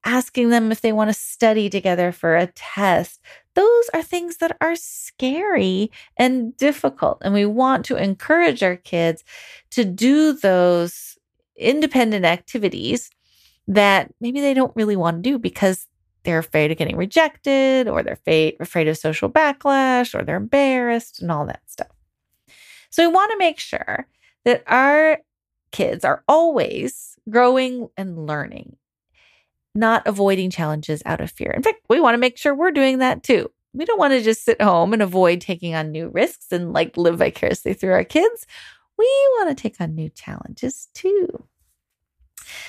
asking 0.05 0.49
them 0.49 0.71
if 0.71 0.81
they 0.81 0.93
want 0.93 1.09
to 1.09 1.13
study 1.13 1.69
together 1.69 2.11
for 2.11 2.35
a 2.35 2.47
test. 2.47 3.21
Those 3.55 3.89
are 3.93 4.01
things 4.01 4.37
that 4.37 4.55
are 4.61 4.75
scary 4.75 5.91
and 6.17 6.55
difficult. 6.57 7.19
And 7.21 7.33
we 7.33 7.45
want 7.45 7.85
to 7.85 7.97
encourage 7.97 8.63
our 8.63 8.77
kids 8.77 9.23
to 9.71 9.83
do 9.83 10.33
those 10.33 11.17
independent 11.57 12.25
activities 12.25 13.11
that 13.67 14.11
maybe 14.19 14.41
they 14.41 14.53
don't 14.53 14.75
really 14.75 14.95
want 14.95 15.23
to 15.23 15.29
do 15.29 15.37
because 15.37 15.87
they're 16.23 16.39
afraid 16.39 16.71
of 16.71 16.77
getting 16.77 16.97
rejected 16.97 17.87
or 17.87 18.03
they're 18.03 18.19
afraid 18.59 18.87
of 18.87 18.97
social 18.97 19.29
backlash 19.29 20.17
or 20.17 20.23
they're 20.23 20.37
embarrassed 20.37 21.21
and 21.21 21.31
all 21.31 21.45
that 21.45 21.61
stuff. 21.67 21.87
So 22.89 23.07
we 23.07 23.13
want 23.13 23.31
to 23.31 23.37
make 23.37 23.59
sure 23.59 24.07
that 24.45 24.63
our 24.67 25.19
kids 25.71 26.05
are 26.05 26.23
always 26.27 27.17
growing 27.29 27.89
and 27.97 28.25
learning, 28.27 28.77
not 29.75 30.05
avoiding 30.05 30.49
challenges 30.49 31.01
out 31.05 31.21
of 31.21 31.31
fear. 31.31 31.51
In 31.51 31.63
fact, 31.63 31.79
we 31.89 31.99
want 31.99 32.13
to 32.15 32.19
make 32.19 32.37
sure 32.37 32.53
we're 32.53 32.71
doing 32.71 32.99
that 32.99 33.23
too. 33.23 33.49
We 33.73 33.85
don't 33.85 33.99
want 33.99 34.13
to 34.13 34.21
just 34.21 34.43
sit 34.43 34.61
home 34.61 34.93
and 34.93 35.01
avoid 35.01 35.39
taking 35.39 35.75
on 35.75 35.91
new 35.91 36.09
risks 36.09 36.47
and 36.51 36.73
like 36.73 36.97
live 36.97 37.19
vicariously 37.19 37.73
through 37.73 37.93
our 37.93 38.03
kids. 38.03 38.45
We 38.97 39.05
want 39.37 39.49
to 39.49 39.61
take 39.61 39.79
on 39.79 39.95
new 39.95 40.09
challenges 40.09 40.89
too. 40.93 41.47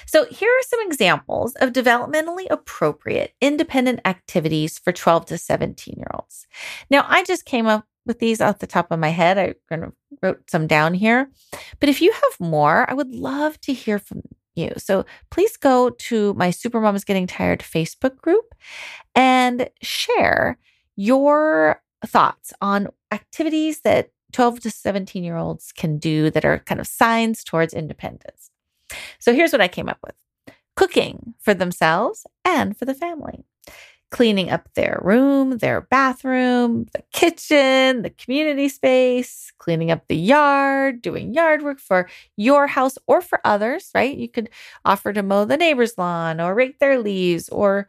So, 0.06 0.26
here 0.26 0.48
are 0.48 0.62
some 0.62 0.80
examples 0.86 1.54
of 1.56 1.72
developmentally 1.72 2.46
appropriate 2.50 3.34
independent 3.40 4.00
activities 4.04 4.78
for 4.78 4.92
12 4.92 5.26
to 5.26 5.38
17 5.38 5.94
year 5.96 6.10
olds. 6.14 6.46
Now, 6.90 7.04
I 7.08 7.24
just 7.24 7.44
came 7.44 7.66
up 7.66 7.86
with 8.06 8.18
these 8.18 8.40
off 8.40 8.58
the 8.58 8.66
top 8.66 8.90
of 8.90 8.98
my 8.98 9.10
head. 9.10 9.38
I 9.38 9.54
kind 9.68 9.84
of 9.84 9.92
wrote 10.22 10.50
some 10.50 10.66
down 10.66 10.94
here. 10.94 11.30
But 11.80 11.88
if 11.88 12.00
you 12.00 12.12
have 12.12 12.40
more, 12.40 12.88
I 12.88 12.94
would 12.94 13.14
love 13.14 13.60
to 13.62 13.72
hear 13.72 13.98
from 13.98 14.22
you. 14.54 14.72
So 14.76 15.04
please 15.30 15.56
go 15.56 15.90
to 15.90 16.34
my 16.34 16.48
Supermoms 16.48 17.06
Getting 17.06 17.26
Tired 17.26 17.60
Facebook 17.60 18.18
group 18.18 18.54
and 19.14 19.68
share 19.80 20.58
your 20.96 21.82
thoughts 22.04 22.52
on 22.60 22.88
activities 23.10 23.80
that 23.80 24.10
12 24.32 24.60
to 24.60 24.70
17 24.70 25.24
year 25.24 25.36
olds 25.36 25.72
can 25.72 25.98
do 25.98 26.30
that 26.30 26.44
are 26.44 26.58
kind 26.60 26.80
of 26.80 26.86
signs 26.86 27.44
towards 27.44 27.74
independence. 27.74 28.50
So 29.18 29.34
here's 29.34 29.52
what 29.52 29.60
I 29.60 29.68
came 29.68 29.88
up 29.88 29.98
with 30.04 30.14
cooking 30.74 31.34
for 31.38 31.54
themselves 31.54 32.26
and 32.44 32.76
for 32.76 32.86
the 32.86 32.94
family 32.94 33.44
cleaning 34.12 34.50
up 34.50 34.68
their 34.74 35.00
room, 35.02 35.56
their 35.56 35.80
bathroom, 35.80 36.86
the 36.92 37.02
kitchen, 37.12 38.02
the 38.02 38.10
community 38.10 38.68
space, 38.68 39.50
cleaning 39.58 39.90
up 39.90 40.06
the 40.06 40.16
yard, 40.16 41.00
doing 41.00 41.32
yard 41.32 41.62
work 41.62 41.80
for 41.80 42.08
your 42.36 42.66
house 42.66 42.98
or 43.06 43.22
for 43.22 43.40
others, 43.42 43.90
right? 43.94 44.16
You 44.16 44.28
could 44.28 44.50
offer 44.84 45.14
to 45.14 45.22
mow 45.22 45.46
the 45.46 45.56
neighbor's 45.56 45.96
lawn 45.96 46.40
or 46.40 46.54
rake 46.54 46.78
their 46.78 46.98
leaves 46.98 47.48
or 47.48 47.88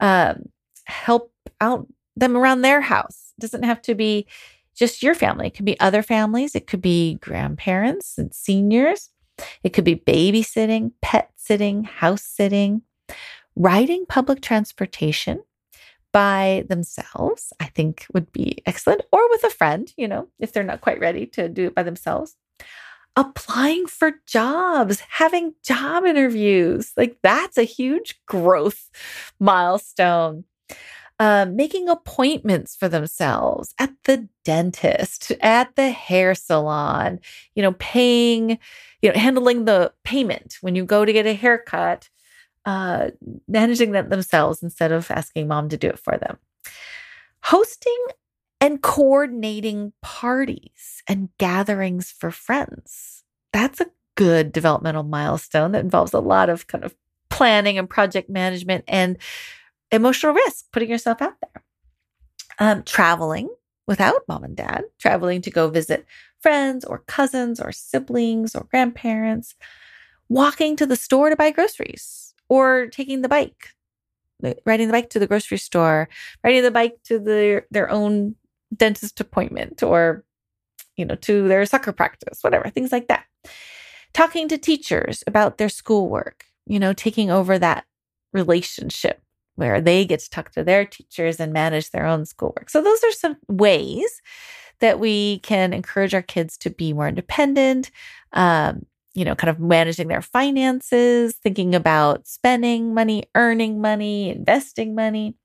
um, 0.00 0.44
help 0.84 1.32
out 1.62 1.88
them 2.16 2.36
around 2.36 2.60
their 2.60 2.82
house. 2.82 3.32
It 3.38 3.40
doesn't 3.40 3.62
have 3.64 3.80
to 3.82 3.94
be 3.94 4.26
just 4.74 5.02
your 5.02 5.14
family, 5.14 5.46
it 5.46 5.54
could 5.54 5.64
be 5.64 5.80
other 5.80 6.02
families, 6.02 6.54
it 6.54 6.66
could 6.66 6.82
be 6.82 7.14
grandparents 7.14 8.18
and 8.18 8.32
seniors, 8.34 9.08
it 9.62 9.72
could 9.72 9.84
be 9.84 9.96
babysitting, 9.96 10.92
pet 11.00 11.30
sitting, 11.36 11.84
house 11.84 12.24
sitting. 12.24 12.82
Riding 13.54 14.06
public 14.06 14.40
transportation 14.40 15.40
by 16.12 16.64
themselves, 16.68 17.52
I 17.58 17.66
think 17.66 18.06
would 18.12 18.30
be 18.32 18.62
excellent, 18.66 19.02
or 19.12 19.28
with 19.30 19.44
a 19.44 19.50
friend, 19.50 19.92
you 19.96 20.06
know, 20.06 20.28
if 20.38 20.52
they're 20.52 20.62
not 20.62 20.80
quite 20.82 21.00
ready 21.00 21.26
to 21.26 21.48
do 21.48 21.66
it 21.66 21.74
by 21.74 21.82
themselves. 21.82 22.36
Applying 23.16 23.86
for 23.86 24.12
jobs, 24.26 25.00
having 25.08 25.54
job 25.62 26.04
interviews, 26.04 26.92
like 26.96 27.18
that's 27.22 27.58
a 27.58 27.64
huge 27.64 28.20
growth 28.26 28.90
milestone. 29.40 30.44
Uh, 31.18 31.46
making 31.46 31.88
appointments 31.88 32.74
for 32.74 32.88
themselves 32.88 33.74
at 33.78 33.92
the 34.04 34.28
dentist, 34.44 35.30
at 35.40 35.76
the 35.76 35.90
hair 35.90 36.34
salon, 36.34 37.20
you 37.54 37.62
know, 37.62 37.74
paying, 37.78 38.58
you 39.02 39.12
know, 39.12 39.16
handling 39.16 39.64
the 39.64 39.92
payment 40.02 40.56
when 40.62 40.74
you 40.74 40.84
go 40.84 41.04
to 41.04 41.12
get 41.12 41.26
a 41.26 41.34
haircut 41.34 42.08
uh, 42.64 43.10
managing 43.48 43.92
that 43.92 44.10
themselves 44.10 44.62
instead 44.62 44.92
of 44.92 45.10
asking 45.10 45.48
mom 45.48 45.68
to 45.68 45.76
do 45.76 45.88
it 45.88 45.98
for 45.98 46.16
them. 46.16 46.38
Hosting 47.44 48.06
and 48.60 48.80
coordinating 48.80 49.92
parties 50.02 51.02
and 51.08 51.30
gatherings 51.38 52.10
for 52.10 52.30
friends. 52.30 53.24
That's 53.52 53.80
a 53.80 53.90
good 54.14 54.52
developmental 54.52 55.02
milestone 55.02 55.72
that 55.72 55.84
involves 55.84 56.12
a 56.12 56.20
lot 56.20 56.48
of 56.48 56.68
kind 56.68 56.84
of 56.84 56.94
planning 57.28 57.78
and 57.78 57.90
project 57.90 58.30
management 58.30 58.84
and 58.86 59.18
emotional 59.90 60.32
risk, 60.32 60.66
putting 60.72 60.90
yourself 60.90 61.20
out 61.20 61.34
there. 61.40 61.64
Um, 62.58 62.82
traveling 62.84 63.48
without 63.86 64.22
mom 64.28 64.44
and 64.44 64.56
dad, 64.56 64.84
traveling 65.00 65.42
to 65.42 65.50
go 65.50 65.68
visit 65.68 66.06
friends 66.40 66.84
or 66.84 67.02
cousins 67.06 67.60
or 67.60 67.72
siblings 67.72 68.54
or 68.54 68.68
grandparents, 68.70 69.54
walking 70.28 70.76
to 70.76 70.86
the 70.86 70.96
store 70.96 71.30
to 71.30 71.36
buy 71.36 71.50
groceries, 71.50 72.31
or 72.52 72.86
taking 72.88 73.22
the 73.22 73.30
bike, 73.30 73.70
riding 74.66 74.86
the 74.86 74.92
bike 74.92 75.08
to 75.08 75.18
the 75.18 75.26
grocery 75.26 75.56
store, 75.56 76.06
riding 76.44 76.62
the 76.62 76.70
bike 76.70 76.98
to 77.02 77.18
the, 77.18 77.64
their 77.70 77.88
own 77.88 78.34
dentist 78.76 79.18
appointment 79.20 79.82
or, 79.82 80.22
you 80.98 81.06
know, 81.06 81.14
to 81.14 81.48
their 81.48 81.64
soccer 81.64 81.92
practice, 81.92 82.40
whatever, 82.42 82.68
things 82.68 82.92
like 82.92 83.08
that. 83.08 83.24
Talking 84.12 84.48
to 84.48 84.58
teachers 84.58 85.24
about 85.26 85.56
their 85.56 85.70
schoolwork, 85.70 86.44
you 86.66 86.78
know, 86.78 86.92
taking 86.92 87.30
over 87.30 87.58
that 87.58 87.86
relationship 88.34 89.22
where 89.54 89.80
they 89.80 90.04
get 90.04 90.20
to 90.20 90.28
talk 90.28 90.52
to 90.52 90.62
their 90.62 90.84
teachers 90.84 91.40
and 91.40 91.54
manage 91.54 91.90
their 91.90 92.04
own 92.04 92.26
schoolwork. 92.26 92.68
So, 92.68 92.82
those 92.82 93.02
are 93.02 93.12
some 93.12 93.38
ways 93.48 94.20
that 94.80 95.00
we 95.00 95.38
can 95.38 95.72
encourage 95.72 96.12
our 96.12 96.20
kids 96.20 96.58
to 96.58 96.68
be 96.68 96.92
more 96.92 97.08
independent, 97.08 97.90
um, 98.34 98.84
you 99.14 99.24
know, 99.24 99.34
kind 99.34 99.50
of 99.50 99.60
managing 99.60 100.08
their 100.08 100.22
finances, 100.22 101.34
thinking 101.34 101.74
about 101.74 102.26
spending 102.26 102.94
money, 102.94 103.24
earning 103.34 103.80
money, 103.80 104.30
investing 104.30 104.94
money. 104.94 105.36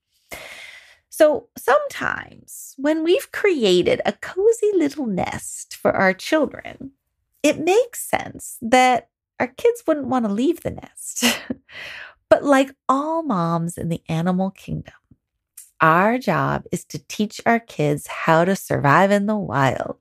So 1.09 1.47
sometimes 1.57 2.75
when 2.77 3.03
we've 3.03 3.31
created 3.31 4.01
a 4.05 4.13
cozy 4.13 4.71
little 4.75 5.07
nest 5.07 5.75
for 5.75 5.91
our 5.91 6.13
children, 6.13 6.91
it 7.43 7.59
makes 7.59 8.07
sense 8.07 8.57
that 8.61 9.09
our 9.39 9.47
kids 9.47 9.83
wouldn't 9.87 10.07
want 10.07 10.25
to 10.25 10.31
leave 10.31 10.61
the 10.61 10.71
nest. 10.71 11.25
but 12.29 12.43
like 12.43 12.71
all 12.87 13.23
moms 13.23 13.77
in 13.77 13.89
the 13.89 14.01
animal 14.07 14.51
kingdom, 14.51 14.93
our 15.81 16.17
job 16.17 16.65
is 16.71 16.85
to 16.85 16.99
teach 17.07 17.41
our 17.45 17.59
kids 17.59 18.07
how 18.07 18.45
to 18.45 18.55
survive 18.55 19.11
in 19.11 19.25
the 19.25 19.35
wild. 19.35 19.99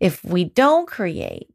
If 0.00 0.24
we 0.24 0.44
don't 0.44 0.86
create 0.86 1.53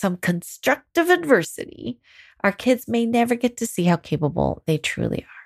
some 0.00 0.16
constructive 0.16 1.10
adversity, 1.10 1.98
our 2.42 2.52
kids 2.52 2.88
may 2.88 3.04
never 3.04 3.34
get 3.34 3.56
to 3.58 3.66
see 3.66 3.84
how 3.84 3.96
capable 3.96 4.62
they 4.66 4.78
truly 4.78 5.22
are. 5.22 5.40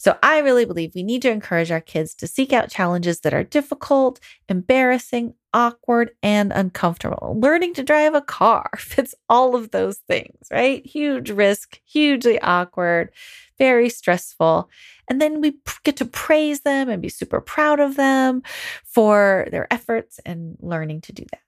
So 0.00 0.16
I 0.22 0.38
really 0.38 0.64
believe 0.64 0.94
we 0.94 1.02
need 1.02 1.22
to 1.22 1.30
encourage 1.30 1.72
our 1.72 1.80
kids 1.80 2.14
to 2.14 2.28
seek 2.28 2.52
out 2.52 2.70
challenges 2.70 3.20
that 3.20 3.34
are 3.34 3.42
difficult, 3.42 4.20
embarrassing, 4.48 5.34
awkward, 5.52 6.12
and 6.22 6.52
uncomfortable. 6.52 7.36
Learning 7.40 7.74
to 7.74 7.82
drive 7.82 8.14
a 8.14 8.20
car 8.20 8.70
fits 8.78 9.16
all 9.28 9.56
of 9.56 9.72
those 9.72 9.98
things, 9.98 10.46
right? 10.52 10.86
Huge 10.86 11.30
risk, 11.30 11.80
hugely 11.84 12.40
awkward, 12.40 13.10
very 13.58 13.88
stressful. 13.88 14.70
And 15.08 15.20
then 15.20 15.40
we 15.40 15.56
get 15.82 15.96
to 15.96 16.04
praise 16.04 16.60
them 16.60 16.88
and 16.88 17.02
be 17.02 17.08
super 17.08 17.40
proud 17.40 17.80
of 17.80 17.96
them 17.96 18.44
for 18.84 19.48
their 19.50 19.66
efforts 19.72 20.20
and 20.24 20.56
learning 20.60 21.00
to 21.02 21.12
do 21.12 21.24
that. 21.32 21.40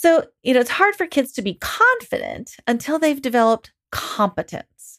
So, 0.00 0.24
you 0.42 0.54
know, 0.54 0.60
it's 0.60 0.70
hard 0.70 0.96
for 0.96 1.06
kids 1.06 1.30
to 1.32 1.42
be 1.42 1.58
confident 1.60 2.56
until 2.66 2.98
they've 2.98 3.20
developed 3.20 3.72
competence. 3.92 4.98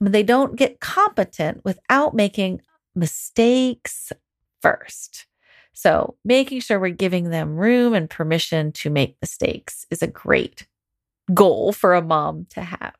They 0.00 0.24
don't 0.24 0.56
get 0.56 0.80
competent 0.80 1.64
without 1.64 2.14
making 2.14 2.60
mistakes 2.96 4.12
first. 4.60 5.26
So, 5.72 6.16
making 6.24 6.62
sure 6.62 6.80
we're 6.80 6.88
giving 6.88 7.30
them 7.30 7.54
room 7.54 7.94
and 7.94 8.10
permission 8.10 8.72
to 8.72 8.90
make 8.90 9.16
mistakes 9.22 9.86
is 9.92 10.02
a 10.02 10.08
great 10.08 10.66
goal 11.32 11.72
for 11.72 11.94
a 11.94 12.02
mom 12.02 12.48
to 12.50 12.62
have. 12.62 12.96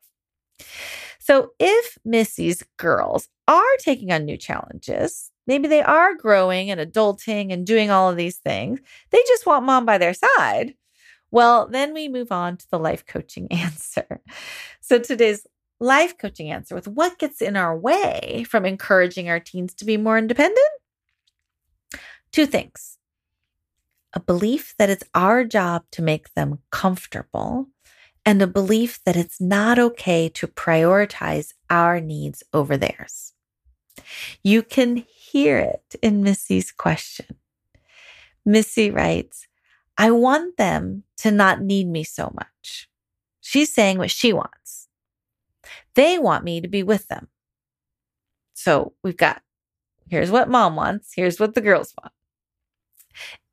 So, 1.19 1.51
if 1.59 1.97
Missy's 2.05 2.63
girls 2.77 3.27
are 3.49 3.61
taking 3.79 4.13
on 4.13 4.23
new 4.23 4.37
challenges, 4.37 5.31
maybe 5.47 5.67
they 5.67 5.81
are 5.81 6.15
growing 6.15 6.71
and 6.71 6.79
adulting 6.79 7.51
and 7.51 7.67
doing 7.67 7.91
all 7.91 8.09
of 8.09 8.15
these 8.15 8.37
things, 8.37 8.79
they 9.09 9.21
just 9.27 9.45
want 9.45 9.65
mom 9.65 9.85
by 9.85 9.97
their 9.97 10.13
side. 10.13 10.75
Well, 11.35 11.67
then 11.67 11.93
we 11.93 12.07
move 12.07 12.31
on 12.31 12.55
to 12.55 12.65
the 12.71 12.79
life 12.79 13.05
coaching 13.05 13.47
answer. 13.51 14.21
So, 14.79 14.99
today's 14.99 15.45
life 15.81 16.17
coaching 16.17 16.49
answer 16.49 16.73
with 16.73 16.87
what 16.87 17.19
gets 17.19 17.41
in 17.41 17.57
our 17.57 17.77
way 17.77 18.45
from 18.47 18.65
encouraging 18.65 19.27
our 19.27 19.41
teens 19.41 19.73
to 19.73 19.85
be 19.85 19.97
more 19.97 20.17
independent? 20.17 20.65
Two 22.31 22.45
things 22.45 22.97
a 24.13 24.21
belief 24.21 24.75
that 24.79 24.89
it's 24.89 25.03
our 25.13 25.43
job 25.43 25.83
to 25.91 26.01
make 26.01 26.33
them 26.35 26.59
comfortable, 26.71 27.67
and 28.25 28.41
a 28.41 28.47
belief 28.47 29.03
that 29.03 29.17
it's 29.17 29.41
not 29.41 29.77
okay 29.77 30.29
to 30.29 30.47
prioritize 30.47 31.51
our 31.69 31.99
needs 31.99 32.43
over 32.53 32.77
theirs. 32.77 33.33
You 34.41 34.63
can 34.63 35.03
hear 35.13 35.57
it 35.57 35.95
in 36.01 36.23
Missy's 36.23 36.71
question. 36.71 37.35
Missy 38.45 38.89
writes, 38.89 39.44
I 39.97 40.11
want 40.11 40.57
them 40.57 41.03
to 41.17 41.31
not 41.31 41.61
need 41.61 41.87
me 41.87 42.03
so 42.03 42.31
much. 42.35 42.89
She's 43.41 43.73
saying 43.73 43.97
what 43.97 44.11
she 44.11 44.33
wants. 44.33 44.87
They 45.93 46.19
want 46.19 46.43
me 46.43 46.61
to 46.61 46.67
be 46.67 46.83
with 46.83 47.07
them. 47.07 47.27
So 48.53 48.93
we've 49.03 49.17
got 49.17 49.41
here's 50.09 50.31
what 50.31 50.49
mom 50.49 50.75
wants, 50.75 51.13
here's 51.15 51.39
what 51.39 51.53
the 51.55 51.61
girls 51.61 51.93
want. 52.01 52.13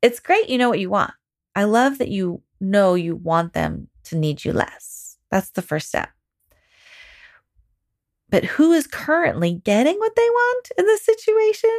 It's 0.01 0.21
great 0.21 0.49
you 0.49 0.59
know 0.59 0.69
what 0.69 0.81
you 0.81 0.91
want. 0.91 1.13
I 1.55 1.65
love 1.65 1.99
that 1.99 2.09
you 2.09 2.43
know 2.61 2.95
you 2.95 3.17
want 3.17 3.53
them 3.53 3.89
to 4.05 4.17
need 4.17 4.45
you 4.45 4.53
less. 4.53 5.19
That's 5.31 5.51
the 5.51 5.63
first 5.63 5.89
step. 5.89 6.11
But 8.31 8.45
who 8.45 8.73
is 8.73 8.87
currently 8.87 9.61
getting 9.65 9.99
what 9.99 10.17
they 10.17 10.23
want 10.23 10.69
in 10.79 10.87
this 10.87 11.05
situation? 11.05 11.79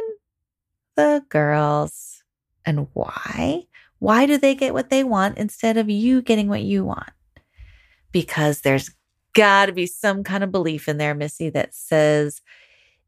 The 0.94 1.24
girls. 1.28 2.22
And 2.64 2.86
why? 2.92 3.66
Why 4.04 4.26
do 4.26 4.36
they 4.36 4.54
get 4.54 4.74
what 4.74 4.90
they 4.90 5.02
want 5.02 5.38
instead 5.38 5.78
of 5.78 5.88
you 5.88 6.20
getting 6.20 6.50
what 6.50 6.60
you 6.60 6.84
want? 6.84 7.08
Because 8.12 8.60
there's 8.60 8.90
got 9.32 9.66
to 9.66 9.72
be 9.72 9.86
some 9.86 10.22
kind 10.22 10.44
of 10.44 10.52
belief 10.52 10.90
in 10.90 10.98
there, 10.98 11.14
Missy, 11.14 11.48
that 11.48 11.74
says 11.74 12.42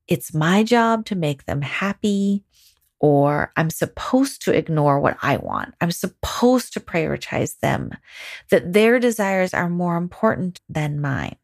it's 0.08 0.32
my 0.32 0.62
job 0.62 1.04
to 1.04 1.14
make 1.14 1.44
them 1.44 1.60
happy, 1.60 2.44
or 2.98 3.52
I'm 3.58 3.68
supposed 3.68 4.40
to 4.44 4.56
ignore 4.56 4.98
what 4.98 5.18
I 5.20 5.36
want. 5.36 5.74
I'm 5.82 5.90
supposed 5.90 6.72
to 6.72 6.80
prioritize 6.80 7.58
them, 7.58 7.90
that 8.48 8.72
their 8.72 8.98
desires 8.98 9.52
are 9.52 9.68
more 9.68 9.98
important 9.98 10.62
than 10.66 11.02
mine. 11.02 11.36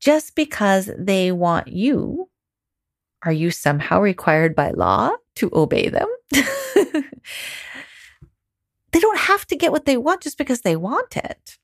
Just 0.00 0.34
because 0.34 0.90
they 0.98 1.30
want 1.30 1.68
you, 1.68 2.28
are 3.22 3.32
you 3.32 3.52
somehow 3.52 4.00
required 4.00 4.56
by 4.56 4.72
law 4.72 5.12
to 5.40 5.50
obey 5.52 5.88
them? 5.88 6.08
they 8.92 9.00
don't 9.00 9.18
have 9.18 9.46
to 9.46 9.56
get 9.56 9.72
what 9.72 9.84
they 9.84 9.96
want 9.96 10.22
just 10.22 10.38
because 10.38 10.60
they 10.60 10.76
want 10.76 11.16
it. 11.16 11.58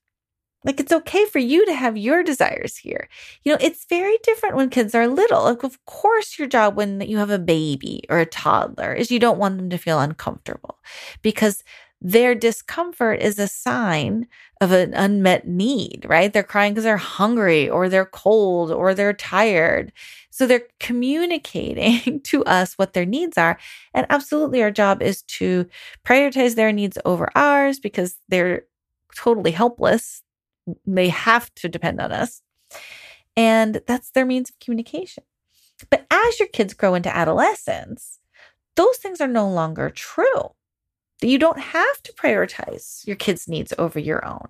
Like 0.65 0.79
it's 0.79 0.91
okay 0.91 1.25
for 1.25 1.39
you 1.39 1.65
to 1.65 1.73
have 1.73 1.95
your 1.95 2.23
desires 2.23 2.77
here. 2.77 3.07
You 3.43 3.53
know, 3.53 3.57
it's 3.61 3.85
very 3.87 4.17
different 4.23 4.55
when 4.55 4.69
kids 4.69 4.93
are 4.95 5.07
little. 5.07 5.43
Like, 5.43 5.63
of 5.63 5.83
course, 5.85 6.37
your 6.37 6.47
job 6.47 6.75
when 6.75 6.99
you 7.01 7.17
have 7.19 7.29
a 7.29 7.39
baby 7.39 8.03
or 8.09 8.19
a 8.19 8.25
toddler 8.25 8.93
is 8.93 9.11
you 9.11 9.19
don't 9.19 9.37
want 9.37 9.57
them 9.57 9.69
to 9.69 9.77
feel 9.77 9.99
uncomfortable 9.99 10.79
because 11.21 11.63
their 12.01 12.35
discomfort 12.35 13.21
is 13.21 13.39
a 13.39 13.47
sign 13.47 14.27
of 14.61 14.71
an 14.71 14.93
unmet 14.93 15.47
need, 15.47 16.05
right? 16.07 16.31
They're 16.31 16.43
crying 16.43 16.73
because 16.73 16.83
they're 16.83 16.97
hungry 16.97 17.69
or 17.69 17.89
they're 17.89 18.05
cold 18.05 18.71
or 18.71 18.93
they're 18.93 19.13
tired. 19.13 19.91
So 20.29 20.45
they're 20.45 20.67
communicating 20.79 22.21
to 22.25 22.43
us 22.45 22.75
what 22.75 22.93
their 22.93 23.05
needs 23.05 23.37
are. 23.37 23.57
And 23.93 24.05
absolutely, 24.09 24.61
our 24.61 24.71
job 24.71 25.01
is 25.01 25.23
to 25.23 25.67
prioritize 26.05 26.55
their 26.55 26.71
needs 26.71 26.97
over 27.05 27.29
ours 27.35 27.79
because 27.79 28.17
they're 28.29 28.65
totally 29.15 29.51
helpless 29.51 30.21
they 30.85 31.09
have 31.09 31.53
to 31.55 31.69
depend 31.69 32.01
on 32.01 32.11
us. 32.11 32.41
And 33.35 33.81
that's 33.87 34.11
their 34.11 34.25
means 34.25 34.49
of 34.49 34.59
communication. 34.59 35.23
But 35.89 36.05
as 36.11 36.39
your 36.39 36.49
kids 36.49 36.73
grow 36.73 36.95
into 36.95 37.15
adolescence, 37.15 38.19
those 38.75 38.97
things 38.97 39.21
are 39.21 39.27
no 39.27 39.49
longer 39.49 39.89
true. 39.89 40.51
You 41.21 41.39
don't 41.39 41.59
have 41.59 42.03
to 42.03 42.13
prioritize 42.13 43.05
your 43.07 43.15
kids' 43.15 43.47
needs 43.47 43.73
over 43.77 43.99
your 43.99 44.25
own. 44.25 44.47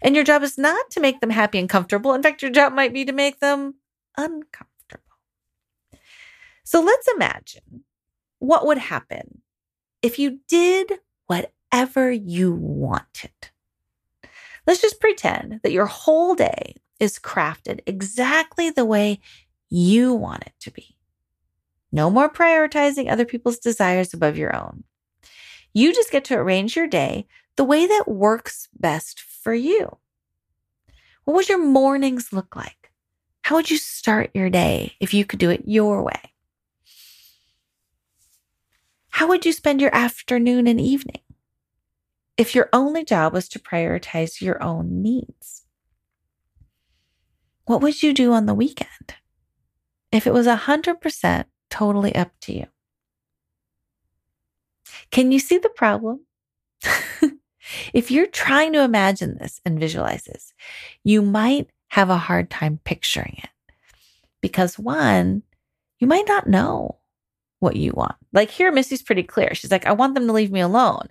And 0.00 0.14
your 0.14 0.24
job 0.24 0.42
is 0.42 0.56
not 0.56 0.90
to 0.90 1.00
make 1.00 1.20
them 1.20 1.30
happy 1.30 1.58
and 1.58 1.68
comfortable. 1.68 2.14
In 2.14 2.22
fact, 2.22 2.40
your 2.42 2.50
job 2.50 2.72
might 2.72 2.92
be 2.92 3.04
to 3.04 3.12
make 3.12 3.40
them 3.40 3.74
uncomfortable. 4.16 4.68
So 6.64 6.80
let's 6.80 7.08
imagine 7.08 7.84
what 8.38 8.66
would 8.66 8.78
happen 8.78 9.42
if 10.02 10.18
you 10.18 10.40
did 10.48 11.00
whatever 11.26 12.10
you 12.10 12.52
wanted. 12.52 13.32
Let's 14.66 14.82
just 14.82 15.00
pretend 15.00 15.60
that 15.62 15.72
your 15.72 15.86
whole 15.86 16.34
day 16.34 16.76
is 17.00 17.18
crafted 17.18 17.80
exactly 17.86 18.70
the 18.70 18.84
way 18.84 19.20
you 19.70 20.14
want 20.14 20.42
it 20.42 20.52
to 20.60 20.70
be. 20.70 20.96
No 21.90 22.10
more 22.10 22.28
prioritizing 22.28 23.10
other 23.10 23.24
people's 23.24 23.58
desires 23.58 24.12
above 24.12 24.36
your 24.36 24.54
own. 24.54 24.84
You 25.72 25.94
just 25.94 26.10
get 26.10 26.24
to 26.26 26.34
arrange 26.34 26.76
your 26.76 26.86
day 26.86 27.26
the 27.56 27.64
way 27.64 27.86
that 27.86 28.08
works 28.08 28.68
best 28.72 29.20
for 29.20 29.54
you. 29.54 29.98
What 31.24 31.34
would 31.34 31.48
your 31.48 31.62
mornings 31.62 32.32
look 32.32 32.56
like? 32.56 32.92
How 33.42 33.56
would 33.56 33.70
you 33.70 33.78
start 33.78 34.30
your 34.34 34.50
day 34.50 34.94
if 35.00 35.14
you 35.14 35.24
could 35.24 35.38
do 35.38 35.50
it 35.50 35.62
your 35.66 36.02
way? 36.02 36.32
How 39.10 39.28
would 39.28 39.44
you 39.44 39.52
spend 39.52 39.80
your 39.80 39.94
afternoon 39.94 40.66
and 40.66 40.80
evening? 40.80 41.20
if 42.38 42.54
your 42.54 42.68
only 42.72 43.04
job 43.04 43.32
was 43.32 43.48
to 43.48 43.58
prioritize 43.58 44.40
your 44.40 44.62
own 44.62 45.02
needs? 45.02 45.64
What 47.66 47.82
would 47.82 48.02
you 48.02 48.14
do 48.14 48.32
on 48.32 48.46
the 48.46 48.54
weekend 48.54 49.16
if 50.12 50.26
it 50.26 50.32
was 50.32 50.46
100% 50.46 51.44
totally 51.68 52.14
up 52.14 52.30
to 52.42 52.52
you? 52.54 52.66
Can 55.10 55.32
you 55.32 55.38
see 55.38 55.58
the 55.58 55.68
problem? 55.68 56.20
if 57.92 58.10
you're 58.10 58.26
trying 58.26 58.72
to 58.72 58.82
imagine 58.82 59.36
this 59.38 59.60
and 59.64 59.80
visualize 59.80 60.24
this, 60.24 60.52
you 61.04 61.22
might 61.22 61.68
have 61.88 62.10
a 62.10 62.16
hard 62.16 62.50
time 62.50 62.80
picturing 62.84 63.40
it 63.42 63.50
because 64.40 64.78
one, 64.78 65.42
you 65.98 66.06
might 66.06 66.28
not 66.28 66.46
know 66.46 66.98
what 67.60 67.76
you 67.76 67.92
want. 67.94 68.14
Like 68.32 68.50
here, 68.50 68.70
Missy's 68.70 69.02
pretty 69.02 69.22
clear. 69.22 69.54
She's 69.54 69.70
like, 69.70 69.86
I 69.86 69.92
want 69.92 70.14
them 70.14 70.26
to 70.26 70.32
leave 70.32 70.52
me 70.52 70.60
alone. 70.60 71.08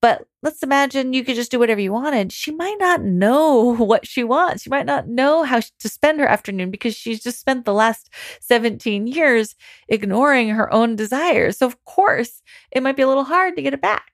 But 0.00 0.26
let's 0.42 0.62
imagine 0.62 1.12
you 1.12 1.24
could 1.24 1.34
just 1.34 1.50
do 1.50 1.58
whatever 1.58 1.80
you 1.80 1.92
wanted. 1.92 2.32
She 2.32 2.52
might 2.52 2.76
not 2.78 3.02
know 3.02 3.74
what 3.78 4.06
she 4.06 4.24
wants. 4.24 4.62
She 4.62 4.70
might 4.70 4.86
not 4.86 5.08
know 5.08 5.42
how 5.44 5.60
to 5.60 5.88
spend 5.88 6.20
her 6.20 6.26
afternoon 6.26 6.70
because 6.70 6.94
she's 6.94 7.22
just 7.22 7.40
spent 7.40 7.64
the 7.64 7.74
last 7.74 8.10
17 8.40 9.06
years 9.06 9.54
ignoring 9.88 10.50
her 10.50 10.72
own 10.72 10.96
desires. 10.96 11.58
So, 11.58 11.66
of 11.66 11.84
course, 11.84 12.42
it 12.70 12.82
might 12.82 12.96
be 12.96 13.02
a 13.02 13.08
little 13.08 13.24
hard 13.24 13.56
to 13.56 13.62
get 13.62 13.74
it 13.74 13.82
back. 13.82 14.12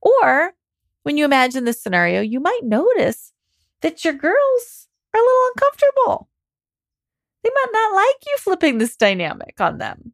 Or 0.00 0.54
when 1.02 1.16
you 1.16 1.24
imagine 1.24 1.64
this 1.64 1.82
scenario, 1.82 2.20
you 2.20 2.40
might 2.40 2.60
notice 2.62 3.32
that 3.82 4.04
your 4.04 4.14
girls 4.14 4.88
are 5.14 5.20
a 5.20 5.24
little 5.24 5.50
uncomfortable. 5.54 6.28
They 7.42 7.50
might 7.50 7.72
not 7.72 7.94
like 7.94 8.16
you 8.26 8.36
flipping 8.38 8.78
this 8.78 8.96
dynamic 8.96 9.60
on 9.60 9.78
them. 9.78 10.12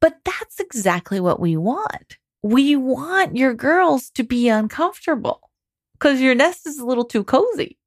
But 0.00 0.18
that's 0.24 0.60
exactly 0.60 1.18
what 1.18 1.40
we 1.40 1.56
want. 1.56 2.18
We 2.44 2.76
want 2.76 3.38
your 3.38 3.54
girls 3.54 4.10
to 4.10 4.22
be 4.22 4.50
uncomfortable 4.50 5.50
because 5.94 6.20
your 6.20 6.34
nest 6.34 6.66
is 6.66 6.78
a 6.78 6.84
little 6.84 7.06
too 7.06 7.24
cozy. 7.24 7.78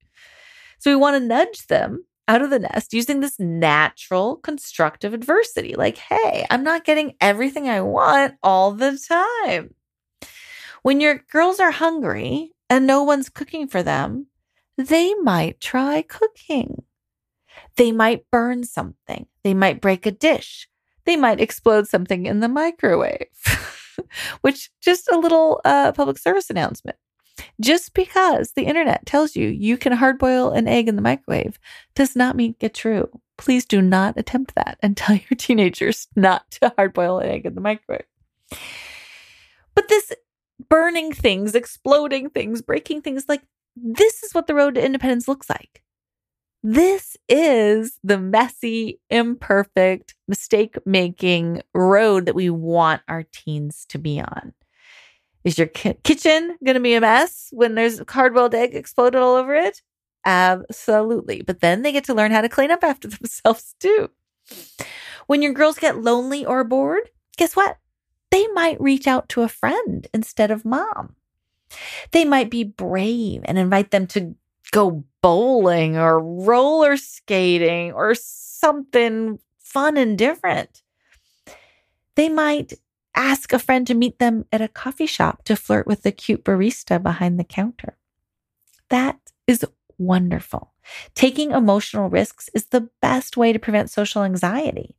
So 0.79 0.89
we 0.89 0.95
want 0.95 1.15
to 1.15 1.19
nudge 1.19 1.67
them 1.67 2.03
out 2.27 2.41
of 2.41 2.49
the 2.49 2.57
nest 2.57 2.91
using 2.91 3.19
this 3.19 3.39
natural 3.39 4.37
constructive 4.37 5.13
adversity. 5.13 5.75
Like, 5.75 5.97
hey, 5.97 6.47
I'm 6.49 6.63
not 6.63 6.85
getting 6.85 7.13
everything 7.21 7.69
I 7.69 7.81
want 7.81 8.33
all 8.41 8.71
the 8.71 8.99
time. 9.07 9.75
When 10.81 11.01
your 11.01 11.19
girls 11.31 11.59
are 11.59 11.69
hungry 11.69 12.51
and 12.67 12.87
no 12.87 13.03
one's 13.03 13.29
cooking 13.29 13.67
for 13.67 13.83
them, 13.83 14.25
they 14.75 15.13
might 15.13 15.61
try 15.61 16.01
cooking. 16.01 16.81
They 17.75 17.91
might 17.91 18.25
burn 18.31 18.63
something. 18.63 19.27
They 19.43 19.53
might 19.53 19.81
break 19.81 20.07
a 20.07 20.11
dish. 20.11 20.67
They 21.05 21.15
might 21.15 21.39
explode 21.39 21.87
something 21.87 22.25
in 22.25 22.39
the 22.39 22.49
microwave, 22.49 23.27
which 24.41 24.69
just 24.81 25.09
a 25.11 25.17
little 25.17 25.61
uh, 25.65 25.91
public 25.91 26.17
service 26.17 26.49
announcement. 26.49 26.97
Just 27.61 27.93
because 27.93 28.53
the 28.53 28.63
internet 28.63 29.05
tells 29.05 29.35
you 29.35 29.47
you 29.47 29.77
can 29.77 29.93
hardboil 29.93 30.57
an 30.57 30.67
egg 30.67 30.87
in 30.87 30.95
the 30.95 31.01
microwave 31.01 31.59
does 31.93 32.15
not 32.15 32.35
mean 32.35 32.55
it 32.59 32.73
true. 32.73 33.09
Please 33.37 33.65
do 33.65 33.81
not 33.81 34.17
attempt 34.17 34.55
that 34.55 34.77
and 34.81 34.97
tell 34.97 35.15
your 35.15 35.37
teenagers 35.37 36.07
not 36.15 36.49
to 36.51 36.73
hardboil 36.77 37.23
an 37.23 37.29
egg 37.29 37.45
in 37.45 37.55
the 37.55 37.61
microwave. 37.61 38.05
But 39.75 39.89
this 39.89 40.11
burning 40.69 41.11
things, 41.11 41.55
exploding 41.55 42.29
things, 42.29 42.61
breaking 42.61 43.01
things. 43.01 43.25
Like, 43.27 43.43
this 43.75 44.23
is 44.23 44.33
what 44.33 44.47
the 44.47 44.55
road 44.55 44.75
to 44.75 44.83
independence 44.83 45.27
looks 45.27 45.49
like. 45.49 45.83
This 46.63 47.15
is 47.29 47.99
the 48.03 48.17
messy, 48.17 48.99
imperfect, 49.09 50.15
mistake 50.27 50.75
making 50.85 51.61
road 51.73 52.25
that 52.25 52.35
we 52.35 52.49
want 52.49 53.01
our 53.07 53.23
teens 53.31 53.85
to 53.89 53.97
be 53.97 54.19
on. 54.19 54.53
Is 55.43 55.57
your 55.57 55.67
ki- 55.67 55.97
kitchen 56.03 56.57
going 56.63 56.75
to 56.75 56.81
be 56.81 56.95
a 56.95 57.01
mess 57.01 57.49
when 57.51 57.75
there's 57.75 57.99
a 57.99 58.05
hard 58.09 58.33
boiled 58.33 58.55
egg 58.55 58.75
exploded 58.75 59.21
all 59.21 59.35
over 59.35 59.55
it? 59.55 59.81
Absolutely. 60.25 61.41
But 61.41 61.61
then 61.61 61.83
they 61.83 61.91
get 61.91 62.03
to 62.05 62.13
learn 62.13 62.31
how 62.31 62.41
to 62.41 62.49
clean 62.49 62.71
up 62.71 62.83
after 62.83 63.07
themselves 63.07 63.75
too. 63.79 64.09
When 65.27 65.41
your 65.41 65.53
girls 65.53 65.77
get 65.77 66.01
lonely 66.01 66.45
or 66.45 66.63
bored, 66.63 67.09
guess 67.37 67.55
what? 67.55 67.77
they 68.31 68.47
might 68.47 68.79
reach 68.81 69.07
out 69.07 69.29
to 69.29 69.41
a 69.41 69.47
friend 69.47 70.07
instead 70.13 70.51
of 70.51 70.65
mom. 70.65 71.15
They 72.11 72.25
might 72.25 72.49
be 72.49 72.63
brave 72.63 73.41
and 73.45 73.57
invite 73.57 73.91
them 73.91 74.07
to 74.07 74.35
go 74.71 75.03
bowling 75.21 75.97
or 75.97 76.19
roller 76.19 76.97
skating 76.97 77.91
or 77.93 78.15
something 78.15 79.39
fun 79.59 79.97
and 79.97 80.17
different. 80.17 80.83
They 82.15 82.29
might 82.29 82.73
ask 83.15 83.51
a 83.51 83.59
friend 83.59 83.85
to 83.87 83.93
meet 83.93 84.19
them 84.19 84.45
at 84.51 84.61
a 84.61 84.67
coffee 84.67 85.05
shop 85.05 85.43
to 85.43 85.55
flirt 85.55 85.87
with 85.87 86.03
the 86.03 86.11
cute 86.11 86.43
barista 86.43 87.01
behind 87.01 87.39
the 87.39 87.43
counter. 87.43 87.97
That 88.89 89.19
is 89.47 89.65
wonderful. 89.97 90.73
Taking 91.15 91.51
emotional 91.51 92.09
risks 92.09 92.49
is 92.53 92.67
the 92.67 92.89
best 93.01 93.37
way 93.37 93.51
to 93.51 93.59
prevent 93.59 93.89
social 93.89 94.23
anxiety. 94.23 94.95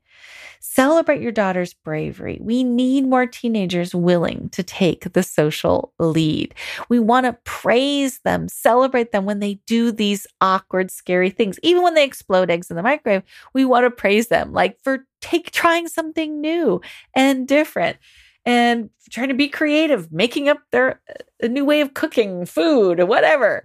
Celebrate 0.61 1.22
your 1.22 1.33
daughter's 1.33 1.72
bravery. 1.72 2.38
We 2.40 2.64
need 2.64 3.07
more 3.07 3.26
teenagers 3.26 3.94
willing 3.94 4.48
to 4.50 4.62
take 4.62 5.12
the 5.12 5.22
social 5.22 5.92
lead. 5.98 6.54
We 6.88 6.98
want 6.98 7.26
to 7.26 7.38
praise 7.44 8.20
them, 8.20 8.48
celebrate 8.48 9.12
them 9.12 9.24
when 9.24 9.40
they 9.40 9.54
do 9.66 9.92
these 9.92 10.26
awkward, 10.40 10.90
scary 10.90 11.31
things. 11.31 11.59
Even 11.62 11.83
when 11.83 11.94
they 11.94 12.04
explode 12.04 12.50
eggs 12.50 12.70
in 12.70 12.76
the 12.76 12.83
microwave, 12.83 13.22
we 13.54 13.64
want 13.64 13.85
to 13.85 13.90
praise 13.90 14.28
them 14.28 14.52
like 14.52 14.78
for 14.83 15.07
take 15.20 15.50
trying 15.50 15.88
something 15.88 16.40
new 16.40 16.81
and 17.14 17.46
different 17.46 17.96
and 18.44 18.90
trying 19.11 19.28
to 19.28 19.35
be 19.35 19.48
creative, 19.48 20.11
making 20.12 20.48
up 20.48 20.59
their 20.70 21.00
uh, 21.09 21.14
a 21.42 21.48
new 21.48 21.64
way 21.64 21.81
of 21.81 21.94
cooking 21.94 22.46
food 22.46 23.00
or 23.00 23.07
whatever. 23.07 23.64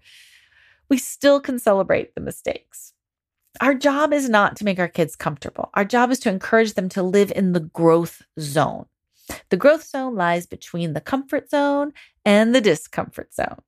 We 0.90 0.98
still 0.98 1.40
can 1.40 1.58
celebrate 1.58 2.14
the 2.14 2.22
mistakes. 2.22 2.93
Our 3.62 3.76
job 3.76 4.14
is 4.14 4.30
not 4.30 4.56
to 4.58 4.66
make 4.66 4.80
our 4.80 4.88
kids 4.88 5.16
comfortable. 5.16 5.70
Our 5.74 5.86
job 5.86 6.12
is 6.12 6.20
to 6.20 6.30
encourage 6.30 6.74
them 6.74 6.90
to 6.90 7.04
live 7.04 7.32
in 7.36 7.54
the 7.54 7.60
growth 7.60 8.24
zone. 8.40 8.86
The 9.50 9.58
growth 9.58 9.84
zone 9.84 10.16
lies 10.16 10.46
between 10.46 10.94
the 10.94 11.02
comfort 11.02 11.50
zone 11.50 11.94
and 12.26 12.54
the 12.54 12.62
discomfort 12.62 13.34
zone. 13.34 13.60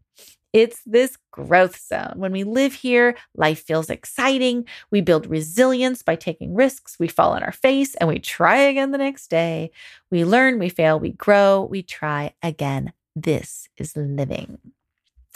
It's 0.53 0.81
this 0.85 1.17
growth 1.31 1.77
zone. 1.77 2.13
When 2.15 2.31
we 2.31 2.45
live 2.45 2.73
here, 2.73 3.17
life 3.35 3.63
feels 3.63 3.89
exciting. 3.89 4.65
We 4.89 5.01
build 5.01 5.27
resilience 5.27 6.01
by 6.01 6.15
taking 6.15 6.55
risks. 6.55 6.95
We 6.97 7.09
fall 7.09 7.33
on 7.33 7.43
our 7.43 7.51
face 7.51 7.93
and 7.95 8.07
we 8.07 8.19
try 8.19 8.57
again 8.57 8.91
the 8.91 8.97
next 8.97 9.29
day. 9.29 9.71
We 10.09 10.23
learn, 10.23 10.57
we 10.57 10.69
fail, 10.69 10.97
we 10.97 11.11
grow, 11.11 11.67
we 11.69 11.83
try 11.83 12.33
again. 12.41 12.93
This 13.17 13.67
is 13.77 13.95
living. 13.97 14.59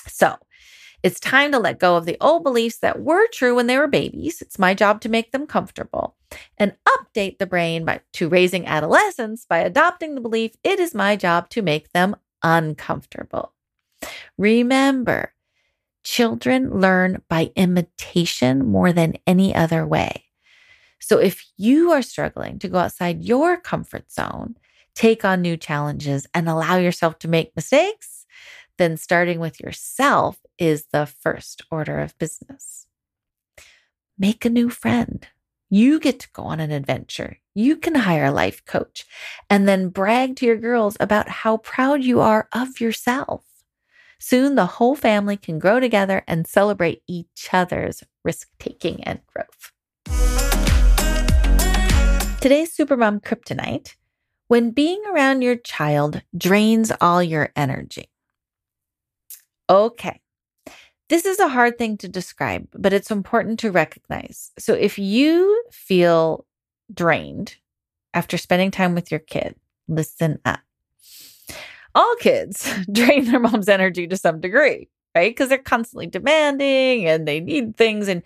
So, 0.08 0.38
it's 1.04 1.20
time 1.20 1.52
to 1.52 1.60
let 1.60 1.80
go 1.80 1.96
of 1.96 2.06
the 2.06 2.18
old 2.20 2.44
beliefs 2.44 2.80
that 2.80 3.02
were 3.02 3.28
true 3.28 3.56
when 3.56 3.68
they 3.68 3.78
were 3.78 3.88
babies. 3.88 4.42
It's 4.42 4.60
my 4.60 4.74
job 4.74 5.02
to 5.02 5.10
make 5.10 5.32
them 5.32 5.48
comfortable 5.48 6.16
and 6.58 6.76
update 6.88 7.38
the 7.38 7.46
brain 7.46 7.86
by, 7.86 8.02
to 8.14 8.30
raising 8.30 8.66
adolescents 8.68 9.46
by 9.46 9.60
adopting 9.60 10.16
the 10.16 10.22
belief 10.22 10.52
it 10.64 10.80
is 10.80 10.94
my 10.94 11.16
job 11.16 11.50
to 11.50 11.62
make 11.62 11.92
them 11.94 12.16
uncomfortable. 12.44 13.54
Remember, 14.38 15.34
children 16.04 16.80
learn 16.80 17.22
by 17.30 17.52
imitation 17.56 18.66
more 18.66 18.92
than 18.92 19.16
any 19.28 19.54
other 19.54 19.86
way. 19.86 20.26
So 21.00 21.18
if 21.18 21.46
you 21.58 21.92
are 21.92 22.02
struggling 22.02 22.60
to 22.60 22.68
go 22.68 22.78
outside 22.78 23.24
your 23.24 23.58
comfort 23.58 24.12
zone, 24.12 24.56
take 24.96 25.24
on 25.24 25.42
new 25.42 25.56
challenges, 25.56 26.28
and 26.34 26.50
allow 26.50 26.78
yourself 26.78 27.20
to 27.20 27.28
make 27.28 27.56
mistakes, 27.56 28.26
then 28.80 28.98
starting 28.98 29.40
with 29.40 29.60
yourself 29.60 30.40
is 30.58 30.86
the 30.92 31.06
first 31.06 31.62
order 31.70 32.00
of 32.00 32.18
business. 32.18 32.88
Make 34.18 34.46
a 34.46 34.50
new 34.50 34.70
friend. 34.70 35.28
You 35.70 36.00
get 36.00 36.22
to 36.22 36.30
go 36.34 36.44
on 36.44 36.60
an 36.60 36.72
adventure. 36.72 37.38
You 37.54 37.76
can 37.76 37.94
hire 37.94 38.26
a 38.26 38.32
life 38.32 38.66
coach 38.66 39.06
and 39.50 39.68
then 39.68 39.90
brag 39.90 40.38
to 40.38 40.46
your 40.46 40.58
girls 40.58 40.96
about 41.00 41.30
how 41.30 41.58
proud 41.58 42.04
you 42.04 42.22
are 42.22 42.48
of 42.54 42.80
yourself. 42.80 43.44
Soon 44.18 44.56
the 44.56 44.66
whole 44.66 44.96
family 44.96 45.36
can 45.38 45.60
grow 45.60 45.80
together 45.80 46.24
and 46.26 46.48
celebrate 46.48 47.04
each 47.06 47.50
other's 47.52 48.02
risk 48.24 48.48
taking 48.60 49.04
and 49.04 49.20
growth. 49.28 49.74
Today's 52.42 52.76
Supermom 52.76 53.22
Kryptonite 53.22 53.96
when 54.48 54.72
being 54.72 55.04
around 55.12 55.42
your 55.42 55.58
child 55.58 56.22
drains 56.36 56.92
all 57.02 57.22
your 57.22 57.50
energy. 57.58 58.10
Okay. 59.70 60.20
This 61.10 61.26
is 61.26 61.40
a 61.40 61.48
hard 61.48 61.78
thing 61.78 61.98
to 61.98 62.08
describe, 62.08 62.68
but 62.74 62.94
it's 62.94 63.12
important 63.12 63.60
to 63.60 63.72
recognize. 63.72 64.52
So 64.60 64.74
if 64.74 65.00
you 65.00 65.64
feel 65.72 66.46
drained 66.94 67.56
after 68.14 68.38
spending 68.38 68.72
time 68.72 68.96
with 68.96 69.12
your 69.12 69.20
kid, 69.20 69.56
listen 69.88 70.40
up. 70.46 70.60
All 71.96 72.16
kids 72.20 72.72
drain 72.92 73.26
their 73.26 73.40
mom's 73.40 73.70
energy 73.70 74.08
to 74.08 74.18
some 74.18 74.40
degree, 74.40 74.88
right? 75.16 75.32
Because 75.32 75.50
they're 75.50 75.58
constantly 75.58 76.08
demanding 76.08 77.08
and 77.08 77.28
they 77.28 77.40
need 77.40 77.76
things 77.76 78.08
and 78.08 78.22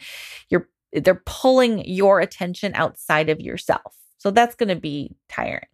you're 0.49 0.67
they're 0.91 1.23
pulling 1.25 1.83
your 1.85 2.19
attention 2.19 2.73
outside 2.75 3.29
of 3.29 3.41
yourself. 3.41 3.95
So 4.17 4.29
that's 4.29 4.55
going 4.55 4.69
to 4.69 4.75
be 4.75 5.15
tiring. 5.27 5.65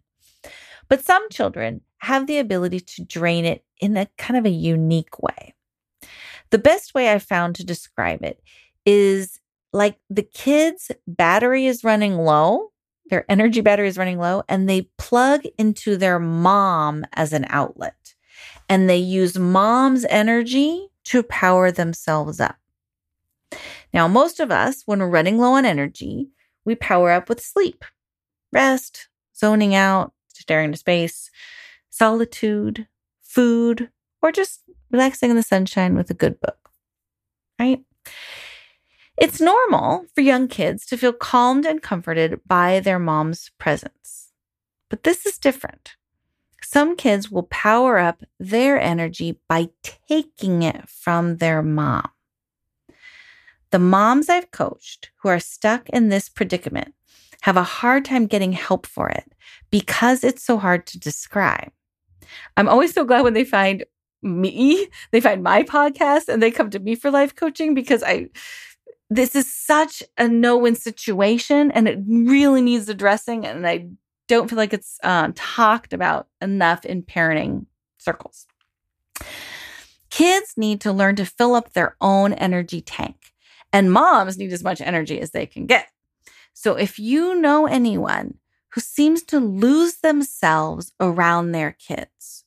But 0.88 1.04
some 1.04 1.28
children 1.28 1.82
have 1.98 2.26
the 2.26 2.38
ability 2.38 2.80
to 2.80 3.04
drain 3.04 3.44
it 3.44 3.64
in 3.80 3.96
a 3.96 4.06
kind 4.16 4.38
of 4.38 4.46
a 4.46 4.50
unique 4.50 5.20
way. 5.20 5.54
The 6.50 6.58
best 6.58 6.94
way 6.94 7.08
I've 7.08 7.22
found 7.22 7.56
to 7.56 7.64
describe 7.64 8.22
it 8.22 8.42
is 8.84 9.40
like 9.72 9.98
the 10.08 10.22
kids' 10.22 10.90
battery 11.06 11.66
is 11.66 11.84
running 11.84 12.16
low, 12.16 12.72
their 13.08 13.24
energy 13.28 13.60
battery 13.60 13.88
is 13.88 13.98
running 13.98 14.18
low, 14.18 14.42
and 14.48 14.68
they 14.68 14.90
plug 14.98 15.42
into 15.58 15.96
their 15.96 16.18
mom 16.18 17.04
as 17.12 17.32
an 17.32 17.46
outlet. 17.48 18.14
And 18.68 18.88
they 18.88 18.98
use 18.98 19.38
mom's 19.38 20.04
energy 20.08 20.88
to 21.04 21.22
power 21.22 21.70
themselves 21.70 22.40
up. 22.40 22.56
Now, 23.92 24.06
most 24.06 24.38
of 24.38 24.50
us, 24.50 24.82
when 24.86 25.00
we're 25.00 25.08
running 25.08 25.38
low 25.38 25.52
on 25.52 25.64
energy, 25.64 26.28
we 26.64 26.74
power 26.76 27.10
up 27.10 27.28
with 27.28 27.40
sleep, 27.40 27.84
rest, 28.52 29.08
zoning 29.36 29.74
out, 29.74 30.12
staring 30.28 30.66
into 30.66 30.78
space, 30.78 31.30
solitude, 31.90 32.86
food, 33.22 33.90
or 34.22 34.30
just 34.30 34.62
relaxing 34.90 35.30
in 35.30 35.36
the 35.36 35.42
sunshine 35.42 35.94
with 35.94 36.10
a 36.10 36.14
good 36.14 36.40
book, 36.40 36.70
right? 37.58 37.80
It's 39.16 39.40
normal 39.40 40.06
for 40.14 40.22
young 40.22 40.48
kids 40.48 40.86
to 40.86 40.96
feel 40.96 41.12
calmed 41.12 41.66
and 41.66 41.82
comforted 41.82 42.40
by 42.46 42.80
their 42.80 42.98
mom's 42.98 43.50
presence. 43.58 44.32
But 44.88 45.02
this 45.02 45.26
is 45.26 45.38
different. 45.38 45.96
Some 46.62 46.96
kids 46.96 47.30
will 47.30 47.44
power 47.44 47.98
up 47.98 48.22
their 48.38 48.80
energy 48.80 49.38
by 49.48 49.68
taking 50.08 50.62
it 50.62 50.88
from 50.88 51.36
their 51.36 51.62
mom. 51.62 52.08
The 53.70 53.78
moms 53.78 54.28
I've 54.28 54.50
coached 54.50 55.10
who 55.22 55.28
are 55.28 55.40
stuck 55.40 55.88
in 55.90 56.08
this 56.08 56.28
predicament 56.28 56.94
have 57.42 57.56
a 57.56 57.62
hard 57.62 58.04
time 58.04 58.26
getting 58.26 58.52
help 58.52 58.86
for 58.86 59.08
it 59.08 59.32
because 59.70 60.24
it's 60.24 60.44
so 60.44 60.58
hard 60.58 60.86
to 60.86 60.98
describe. 60.98 61.72
I'm 62.56 62.68
always 62.68 62.92
so 62.92 63.04
glad 63.04 63.22
when 63.22 63.34
they 63.34 63.44
find 63.44 63.84
me, 64.22 64.88
they 65.10 65.20
find 65.20 65.42
my 65.42 65.62
podcast 65.62 66.28
and 66.28 66.42
they 66.42 66.50
come 66.50 66.70
to 66.70 66.78
me 66.78 66.94
for 66.94 67.10
life 67.10 67.34
coaching 67.34 67.74
because 67.74 68.02
I 68.02 68.28
this 69.12 69.34
is 69.34 69.52
such 69.52 70.04
a 70.18 70.28
no-win 70.28 70.76
situation 70.76 71.72
and 71.72 71.88
it 71.88 71.98
really 72.06 72.62
needs 72.62 72.88
addressing 72.88 73.44
and 73.44 73.66
I 73.66 73.88
don't 74.28 74.48
feel 74.48 74.56
like 74.56 74.72
it's 74.72 74.98
uh, 75.02 75.32
talked 75.34 75.92
about 75.92 76.28
enough 76.40 76.84
in 76.84 77.02
parenting 77.02 77.66
circles. 77.98 78.46
Kids 80.10 80.54
need 80.56 80.80
to 80.82 80.92
learn 80.92 81.16
to 81.16 81.24
fill 81.24 81.54
up 81.56 81.72
their 81.72 81.96
own 82.00 82.32
energy 82.34 82.80
tank, 82.80 83.32
and 83.72 83.92
moms 83.92 84.38
need 84.38 84.52
as 84.52 84.62
much 84.62 84.80
energy 84.80 85.20
as 85.20 85.30
they 85.30 85.46
can 85.46 85.66
get. 85.66 85.88
So 86.52 86.74
if 86.74 86.98
you 86.98 87.40
know 87.40 87.66
anyone 87.66 88.34
who 88.70 88.80
seems 88.80 89.22
to 89.24 89.40
lose 89.40 89.96
themselves 89.96 90.92
around 91.00 91.52
their 91.52 91.72
kids, 91.72 92.39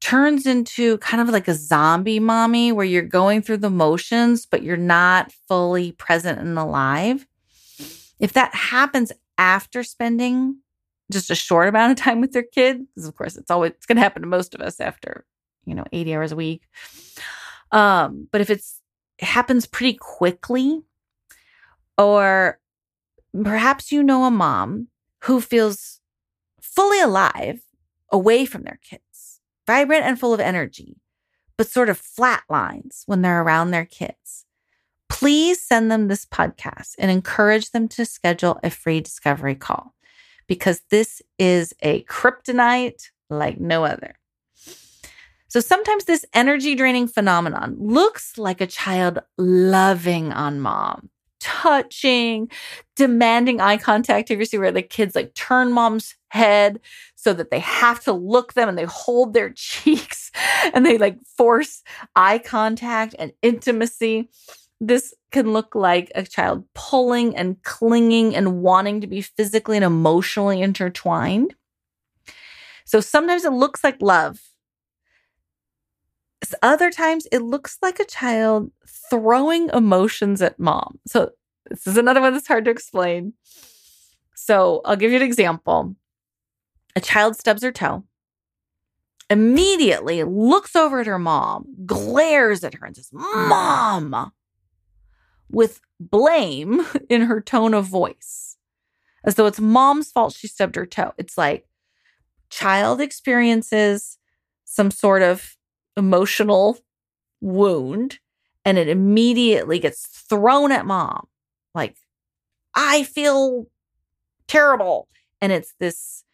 turns 0.00 0.46
into 0.46 0.98
kind 0.98 1.20
of 1.20 1.28
like 1.28 1.48
a 1.48 1.54
zombie 1.54 2.20
mommy 2.20 2.72
where 2.72 2.86
you're 2.86 3.02
going 3.02 3.42
through 3.42 3.58
the 3.58 3.70
motions, 3.70 4.46
but 4.46 4.62
you're 4.62 4.76
not 4.76 5.32
fully 5.48 5.92
present 5.92 6.38
and 6.38 6.58
alive. 6.58 7.26
If 8.20 8.32
that 8.34 8.54
happens 8.54 9.12
after 9.36 9.82
spending 9.82 10.58
just 11.10 11.30
a 11.30 11.34
short 11.34 11.68
amount 11.68 11.92
of 11.92 12.04
time 12.04 12.20
with 12.20 12.32
their 12.32 12.42
kid, 12.42 12.86
because 12.94 13.08
of 13.08 13.16
course 13.16 13.36
it's 13.36 13.50
always 13.50 13.72
it's 13.72 13.86
gonna 13.86 14.00
happen 14.00 14.22
to 14.22 14.28
most 14.28 14.54
of 14.54 14.60
us 14.60 14.80
after, 14.80 15.24
you 15.64 15.74
know, 15.74 15.84
80 15.92 16.14
hours 16.14 16.32
a 16.32 16.36
week. 16.36 16.62
Um, 17.72 18.28
but 18.30 18.40
if 18.40 18.50
it's 18.50 18.80
it 19.18 19.24
happens 19.24 19.66
pretty 19.66 19.98
quickly, 20.00 20.82
or 21.96 22.60
perhaps 23.42 23.90
you 23.90 24.02
know 24.02 24.24
a 24.24 24.30
mom 24.30 24.88
who 25.24 25.40
feels 25.40 26.00
fully 26.60 27.00
alive 27.00 27.60
away 28.10 28.44
from 28.44 28.62
their 28.62 28.78
kids, 28.82 29.02
vibrant 29.68 30.04
and 30.04 30.18
full 30.18 30.32
of 30.32 30.40
energy, 30.40 30.96
but 31.58 31.68
sort 31.68 31.90
of 31.90 32.00
flatlines 32.00 33.02
when 33.04 33.20
they're 33.20 33.42
around 33.42 33.70
their 33.70 33.84
kids. 33.84 34.46
Please 35.10 35.60
send 35.62 35.90
them 35.90 36.08
this 36.08 36.24
podcast 36.24 36.94
and 36.98 37.10
encourage 37.10 37.70
them 37.70 37.86
to 37.88 38.06
schedule 38.06 38.58
a 38.64 38.70
free 38.70 39.00
discovery 39.00 39.54
call 39.54 39.94
because 40.46 40.80
this 40.90 41.20
is 41.38 41.74
a 41.82 42.02
kryptonite 42.04 43.10
like 43.28 43.60
no 43.60 43.84
other. 43.84 44.14
So 45.48 45.60
sometimes 45.60 46.04
this 46.04 46.24
energy 46.32 46.74
draining 46.74 47.06
phenomenon 47.06 47.76
looks 47.78 48.38
like 48.38 48.62
a 48.62 48.66
child 48.66 49.18
loving 49.36 50.32
on 50.32 50.60
mom, 50.60 51.10
touching, 51.40 52.50
demanding 52.96 53.60
eye 53.60 53.76
contact. 53.76 54.30
Have 54.30 54.38
you 54.38 54.46
seen 54.46 54.60
where 54.60 54.72
the 54.72 54.82
kids 54.82 55.14
like 55.14 55.34
turn 55.34 55.72
mom's 55.72 56.14
head 56.30 56.80
so 57.20 57.32
that 57.34 57.50
they 57.50 57.58
have 57.58 57.98
to 58.04 58.12
look 58.12 58.52
them 58.52 58.68
and 58.68 58.78
they 58.78 58.84
hold 58.84 59.34
their 59.34 59.50
cheeks 59.56 60.30
and 60.72 60.86
they 60.86 60.98
like 60.98 61.18
force 61.36 61.82
eye 62.14 62.38
contact 62.38 63.16
and 63.18 63.32
intimacy? 63.42 64.30
This 64.80 65.12
can 65.32 65.52
look 65.52 65.74
like 65.74 66.12
a 66.14 66.22
child 66.22 66.64
pulling 66.74 67.36
and 67.36 67.60
clinging 67.64 68.36
and 68.36 68.62
wanting 68.62 69.00
to 69.00 69.08
be 69.08 69.20
physically 69.20 69.76
and 69.76 69.84
emotionally 69.84 70.62
intertwined. 70.62 71.56
So 72.84 73.00
sometimes 73.00 73.44
it 73.44 73.52
looks 73.52 73.82
like 73.82 74.00
love. 74.00 74.38
Other 76.62 76.92
times 76.92 77.26
it 77.32 77.40
looks 77.40 77.78
like 77.82 77.98
a 77.98 78.04
child 78.04 78.70
throwing 79.10 79.70
emotions 79.70 80.40
at 80.40 80.60
mom. 80.60 81.00
So 81.04 81.32
this 81.68 81.88
is 81.88 81.96
another 81.96 82.20
one 82.20 82.32
that's 82.32 82.46
hard 82.46 82.64
to 82.66 82.70
explain. 82.70 83.32
So 84.36 84.82
I'll 84.84 84.96
give 84.96 85.10
you 85.10 85.16
an 85.16 85.24
example. 85.24 85.96
A 86.98 87.00
child 87.00 87.36
stubs 87.36 87.62
her 87.62 87.70
toe, 87.70 88.02
immediately 89.30 90.24
looks 90.24 90.74
over 90.74 90.98
at 90.98 91.06
her 91.06 91.16
mom, 91.16 91.64
glares 91.86 92.64
at 92.64 92.74
her, 92.74 92.84
and 92.84 92.96
says, 92.96 93.10
Mom, 93.12 94.32
with 95.48 95.80
blame 96.00 96.84
in 97.08 97.20
her 97.20 97.40
tone 97.40 97.72
of 97.72 97.84
voice, 97.84 98.56
as 99.22 99.36
though 99.36 99.46
it's 99.46 99.60
mom's 99.60 100.10
fault 100.10 100.34
she 100.34 100.48
stubbed 100.48 100.74
her 100.74 100.86
toe. 100.86 101.12
It's 101.18 101.38
like 101.38 101.68
child 102.50 103.00
experiences 103.00 104.18
some 104.64 104.90
sort 104.90 105.22
of 105.22 105.56
emotional 105.96 106.78
wound 107.40 108.18
and 108.64 108.76
it 108.76 108.88
immediately 108.88 109.78
gets 109.78 110.04
thrown 110.04 110.72
at 110.72 110.84
mom. 110.84 111.28
Like, 111.76 111.94
I 112.74 113.04
feel 113.04 113.66
terrible. 114.48 115.06
And 115.40 115.52
it's 115.52 115.74
this. 115.78 116.24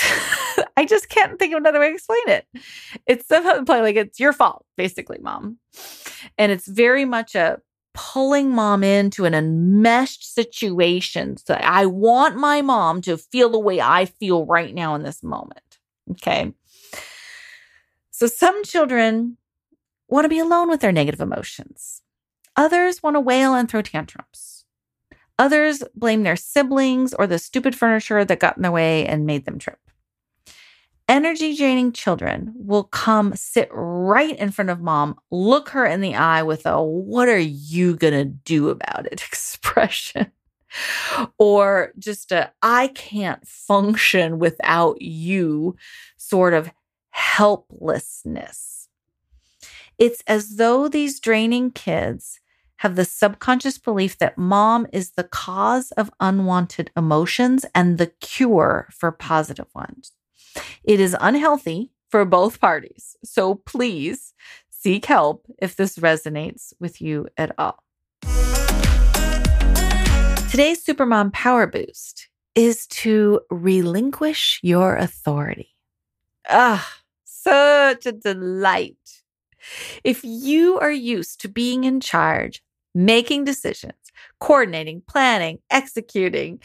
I 0.76 0.84
just 0.86 1.08
can't 1.08 1.38
think 1.38 1.52
of 1.52 1.58
another 1.58 1.80
way 1.80 1.88
to 1.88 1.94
explain 1.94 2.28
it. 2.28 2.46
It's 3.06 3.26
somehow 3.26 3.64
like 3.66 3.96
it's 3.96 4.20
your 4.20 4.32
fault, 4.32 4.64
basically, 4.76 5.18
mom. 5.20 5.58
And 6.36 6.52
it's 6.52 6.66
very 6.66 7.04
much 7.04 7.34
a 7.34 7.60
pulling 7.94 8.50
mom 8.50 8.84
into 8.84 9.24
an 9.24 9.34
enmeshed 9.34 10.32
situation. 10.32 11.36
So 11.36 11.54
I 11.54 11.86
want 11.86 12.36
my 12.36 12.62
mom 12.62 13.00
to 13.02 13.16
feel 13.16 13.50
the 13.50 13.58
way 13.58 13.80
I 13.80 14.04
feel 14.04 14.46
right 14.46 14.72
now 14.74 14.94
in 14.94 15.02
this 15.02 15.22
moment. 15.22 15.78
Okay. 16.12 16.52
So 18.10 18.26
some 18.26 18.64
children 18.64 19.36
want 20.08 20.24
to 20.24 20.28
be 20.28 20.38
alone 20.38 20.68
with 20.68 20.80
their 20.80 20.92
negative 20.92 21.20
emotions. 21.20 22.02
Others 22.56 23.02
want 23.02 23.14
to 23.14 23.20
wail 23.20 23.54
and 23.54 23.68
throw 23.68 23.82
tantrums. 23.82 24.64
Others 25.38 25.84
blame 25.94 26.24
their 26.24 26.36
siblings 26.36 27.14
or 27.14 27.26
the 27.26 27.38
stupid 27.38 27.74
furniture 27.76 28.24
that 28.24 28.40
got 28.40 28.56
in 28.56 28.62
their 28.62 28.72
way 28.72 29.06
and 29.06 29.26
made 29.26 29.44
them 29.44 29.58
trip. 29.58 29.78
Energy 31.08 31.56
draining 31.56 31.90
children 31.90 32.52
will 32.54 32.84
come 32.84 33.34
sit 33.34 33.70
right 33.72 34.38
in 34.38 34.50
front 34.50 34.68
of 34.68 34.82
mom, 34.82 35.18
look 35.30 35.70
her 35.70 35.86
in 35.86 36.02
the 36.02 36.14
eye 36.14 36.42
with 36.42 36.66
a, 36.66 36.82
what 36.82 37.28
are 37.28 37.38
you 37.38 37.96
going 37.96 38.12
to 38.12 38.26
do 38.26 38.68
about 38.68 39.06
it 39.06 39.22
expression. 39.26 40.30
or 41.38 41.92
just 41.98 42.30
a, 42.30 42.52
I 42.62 42.88
can't 42.88 43.46
function 43.48 44.38
without 44.38 45.00
you 45.00 45.76
sort 46.18 46.52
of 46.52 46.70
helplessness. 47.10 48.88
It's 49.96 50.22
as 50.26 50.56
though 50.56 50.88
these 50.88 51.20
draining 51.20 51.70
kids 51.70 52.38
have 52.76 52.96
the 52.96 53.04
subconscious 53.06 53.78
belief 53.78 54.18
that 54.18 54.38
mom 54.38 54.86
is 54.92 55.12
the 55.12 55.24
cause 55.24 55.90
of 55.92 56.10
unwanted 56.20 56.90
emotions 56.96 57.64
and 57.74 57.98
the 57.98 58.06
cure 58.20 58.88
for 58.92 59.10
positive 59.10 59.66
ones. 59.74 60.12
It 60.84 61.00
is 61.00 61.16
unhealthy 61.20 61.90
for 62.10 62.24
both 62.24 62.60
parties. 62.60 63.16
So 63.24 63.56
please 63.56 64.32
seek 64.70 65.04
help 65.06 65.46
if 65.58 65.76
this 65.76 65.98
resonates 65.98 66.72
with 66.80 67.00
you 67.00 67.28
at 67.36 67.54
all. 67.58 67.82
Today's 70.50 70.84
Supermom 70.84 71.32
Power 71.32 71.66
Boost 71.66 72.28
is 72.54 72.86
to 72.88 73.40
relinquish 73.50 74.60
your 74.62 74.96
authority. 74.96 75.76
Ah, 76.48 77.00
such 77.24 78.06
a 78.06 78.12
delight. 78.12 78.96
If 80.04 80.24
you 80.24 80.78
are 80.78 80.90
used 80.90 81.40
to 81.42 81.48
being 81.48 81.84
in 81.84 82.00
charge, 82.00 82.62
making 82.94 83.44
decisions, 83.44 84.12
coordinating, 84.40 85.02
planning, 85.06 85.58
executing, 85.70 86.60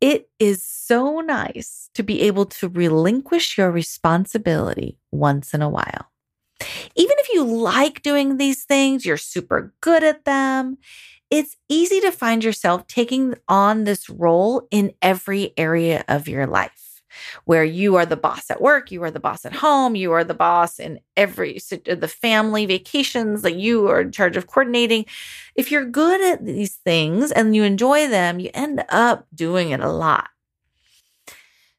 it 0.00 0.28
is 0.38 0.64
so 0.64 1.20
nice 1.20 1.90
to 1.94 2.02
be 2.02 2.22
able 2.22 2.46
to 2.46 2.68
relinquish 2.68 3.58
your 3.58 3.70
responsibility 3.70 4.98
once 5.10 5.54
in 5.54 5.62
a 5.62 5.68
while. 5.68 6.06
Even 6.94 7.16
if 7.18 7.28
you 7.32 7.44
like 7.44 8.02
doing 8.02 8.36
these 8.36 8.64
things, 8.64 9.06
you're 9.06 9.16
super 9.16 9.72
good 9.80 10.02
at 10.02 10.24
them, 10.24 10.78
it's 11.30 11.56
easy 11.68 12.00
to 12.00 12.10
find 12.10 12.42
yourself 12.42 12.86
taking 12.86 13.34
on 13.48 13.84
this 13.84 14.10
role 14.10 14.66
in 14.70 14.92
every 15.00 15.52
area 15.56 16.04
of 16.08 16.28
your 16.28 16.46
life 16.46 16.89
where 17.44 17.64
you 17.64 17.96
are 17.96 18.06
the 18.06 18.16
boss 18.16 18.50
at 18.50 18.60
work, 18.60 18.90
you 18.90 19.02
are 19.02 19.10
the 19.10 19.20
boss 19.20 19.44
at 19.44 19.54
home, 19.54 19.94
you 19.96 20.12
are 20.12 20.24
the 20.24 20.34
boss 20.34 20.78
in 20.78 21.00
every 21.16 21.58
uh, 21.72 21.94
the 21.94 22.08
family 22.08 22.66
vacations 22.66 23.42
that 23.42 23.56
you 23.56 23.88
are 23.88 24.00
in 24.00 24.12
charge 24.12 24.36
of 24.36 24.46
coordinating. 24.46 25.06
If 25.54 25.70
you're 25.70 25.84
good 25.84 26.20
at 26.20 26.44
these 26.44 26.76
things 26.76 27.32
and 27.32 27.54
you 27.54 27.62
enjoy 27.62 28.08
them, 28.08 28.40
you 28.40 28.50
end 28.54 28.84
up 28.88 29.26
doing 29.34 29.70
it 29.70 29.80
a 29.80 29.90
lot. 29.90 30.28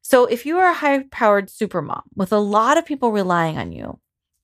So 0.01 0.25
if 0.25 0.45
you 0.45 0.57
are 0.57 0.69
a 0.69 0.73
high 0.73 1.03
powered 1.09 1.49
super 1.49 1.81
mom 1.81 2.03
with 2.15 2.33
a 2.33 2.39
lot 2.39 2.77
of 2.77 2.85
people 2.85 3.11
relying 3.11 3.57
on 3.57 3.71
you, 3.71 3.99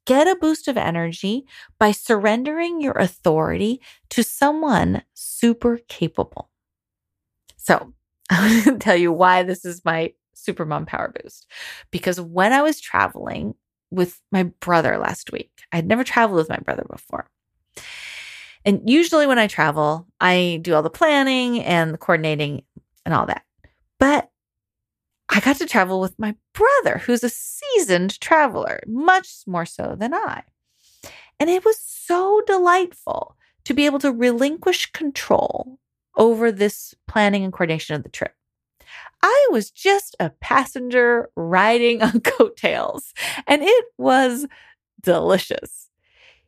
get 0.05 0.25
a 0.25 0.37
boost 0.37 0.69
of 0.69 0.77
energy 0.77 1.45
by 1.77 1.91
surrendering 1.91 2.79
your 2.79 2.93
authority 2.93 3.81
to 4.11 4.23
someone 4.23 5.03
super 5.13 5.79
capable. 5.89 6.49
So 7.57 7.93
I'm 8.29 8.63
going 8.63 8.79
to 8.79 8.83
tell 8.83 8.95
you 8.95 9.11
why 9.11 9.43
this 9.43 9.65
is 9.65 9.83
my 9.83 10.13
super 10.37 10.65
mom 10.65 10.85
power 10.85 11.13
boost. 11.21 11.47
Because 11.91 12.19
when 12.19 12.53
I 12.53 12.61
was 12.61 12.79
traveling 12.79 13.55
with 13.91 14.21
my 14.31 14.43
brother 14.43 14.97
last 14.97 15.31
week, 15.31 15.51
I 15.71 15.77
had 15.77 15.87
never 15.87 16.03
traveled 16.03 16.37
with 16.37 16.49
my 16.49 16.57
brother 16.57 16.85
before. 16.89 17.27
And 18.65 18.89
usually 18.89 19.27
when 19.27 19.39
I 19.39 19.47
travel, 19.47 20.07
I 20.19 20.59
do 20.61 20.73
all 20.73 20.83
the 20.83 20.89
planning 20.89 21.61
and 21.63 21.93
the 21.93 21.97
coordinating 21.97 22.63
and 23.05 23.13
all 23.13 23.25
that. 23.27 23.43
But 23.99 24.29
I 25.29 25.39
got 25.39 25.57
to 25.57 25.65
travel 25.65 25.99
with 25.99 26.17
my 26.17 26.35
brother, 26.53 26.99
who's 26.99 27.23
a 27.23 27.29
seasoned 27.29 28.19
traveler, 28.19 28.81
much 28.87 29.43
more 29.45 29.65
so 29.65 29.95
than 29.97 30.13
I. 30.13 30.43
And 31.39 31.49
it 31.49 31.63
was 31.63 31.79
so 31.79 32.41
delightful 32.47 33.37
to 33.65 33.73
be 33.73 33.85
able 33.85 33.99
to 33.99 34.11
relinquish 34.11 34.91
control 34.91 35.79
over 36.17 36.51
this 36.51 36.95
planning 37.07 37.43
and 37.43 37.53
coordination 37.53 37.95
of 37.95 38.03
the 38.03 38.09
trip. 38.09 38.33
I 39.21 39.47
was 39.51 39.71
just 39.71 40.15
a 40.19 40.29
passenger 40.29 41.29
riding 41.35 42.01
on 42.03 42.21
coattails, 42.21 43.13
and 43.47 43.61
it 43.63 43.85
was 43.97 44.45
delicious. 45.01 45.89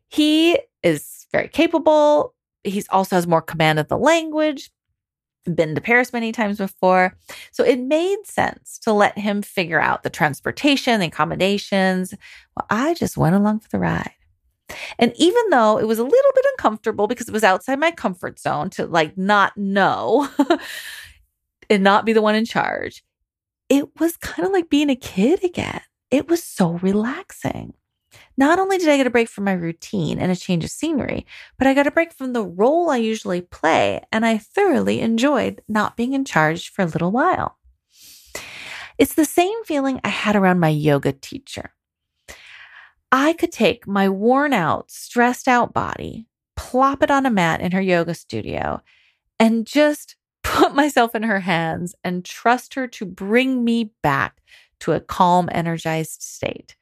He 0.07 0.59
is 0.83 1.27
very 1.31 1.47
capable. 1.47 2.33
He 2.63 2.83
also 2.89 3.15
has 3.15 3.27
more 3.27 3.41
command 3.41 3.79
of 3.79 3.87
the 3.87 3.97
language, 3.97 4.71
been 5.55 5.75
to 5.75 5.81
Paris 5.81 6.13
many 6.13 6.31
times 6.31 6.57
before. 6.57 7.15
So 7.51 7.63
it 7.63 7.79
made 7.79 8.17
sense 8.25 8.79
to 8.79 8.93
let 8.93 9.17
him 9.17 9.41
figure 9.41 9.79
out 9.79 10.03
the 10.03 10.09
transportation, 10.09 10.99
the 10.99 11.07
accommodations. 11.07 12.13
Well, 12.55 12.65
I 12.69 12.93
just 12.93 13.17
went 13.17 13.35
along 13.35 13.59
for 13.61 13.69
the 13.69 13.79
ride. 13.79 14.11
And 14.99 15.13
even 15.15 15.49
though 15.49 15.79
it 15.79 15.87
was 15.87 15.99
a 15.99 16.03
little 16.03 16.31
bit 16.35 16.45
uncomfortable 16.51 17.07
because 17.07 17.27
it 17.27 17.33
was 17.33 17.43
outside 17.43 17.79
my 17.79 17.91
comfort 17.91 18.39
zone 18.39 18.69
to 18.71 18.85
like 18.85 19.17
not 19.17 19.57
know 19.57 20.29
and 21.69 21.83
not 21.83 22.05
be 22.05 22.13
the 22.13 22.21
one 22.21 22.35
in 22.35 22.45
charge, 22.45 23.03
it 23.69 23.99
was 23.99 24.17
kind 24.17 24.45
of 24.45 24.51
like 24.51 24.69
being 24.69 24.89
a 24.89 24.95
kid 24.95 25.43
again. 25.43 25.81
It 26.09 26.27
was 26.27 26.43
so 26.43 26.71
relaxing. 26.79 27.73
Not 28.37 28.57
only 28.57 28.77
did 28.77 28.89
I 28.89 28.97
get 28.97 29.05
a 29.05 29.11
break 29.11 29.29
from 29.29 29.43
my 29.43 29.51
routine 29.51 30.17
and 30.17 30.31
a 30.31 30.35
change 30.35 30.63
of 30.63 30.71
scenery, 30.71 31.25
but 31.57 31.67
I 31.67 31.73
got 31.73 31.87
a 31.87 31.91
break 31.91 32.13
from 32.13 32.33
the 32.33 32.43
role 32.43 32.89
I 32.89 32.97
usually 32.97 33.41
play, 33.41 34.01
and 34.11 34.25
I 34.25 34.37
thoroughly 34.37 35.01
enjoyed 35.01 35.61
not 35.67 35.95
being 35.95 36.13
in 36.13 36.25
charge 36.25 36.71
for 36.71 36.81
a 36.81 36.87
little 36.87 37.11
while. 37.11 37.57
It's 38.97 39.13
the 39.13 39.25
same 39.25 39.63
feeling 39.65 39.99
I 40.03 40.09
had 40.09 40.35
around 40.35 40.59
my 40.59 40.69
yoga 40.69 41.11
teacher. 41.11 41.73
I 43.11 43.33
could 43.33 43.51
take 43.51 43.87
my 43.87 44.09
worn 44.09 44.53
out, 44.53 44.91
stressed 44.91 45.47
out 45.47 45.73
body, 45.73 46.27
plop 46.55 47.01
it 47.01 47.11
on 47.11 47.25
a 47.25 47.31
mat 47.31 47.61
in 47.61 47.71
her 47.71 47.81
yoga 47.81 48.13
studio, 48.13 48.81
and 49.39 49.65
just 49.65 50.15
put 50.59 50.75
myself 50.75 51.15
in 51.15 51.23
her 51.23 51.39
hands 51.39 51.95
and 52.03 52.25
trust 52.25 52.73
her 52.73 52.85
to 52.85 53.05
bring 53.05 53.63
me 53.63 53.93
back 54.03 54.41
to 54.81 54.91
a 54.91 54.99
calm, 54.99 55.49
energized 55.53 56.21
state. 56.21 56.75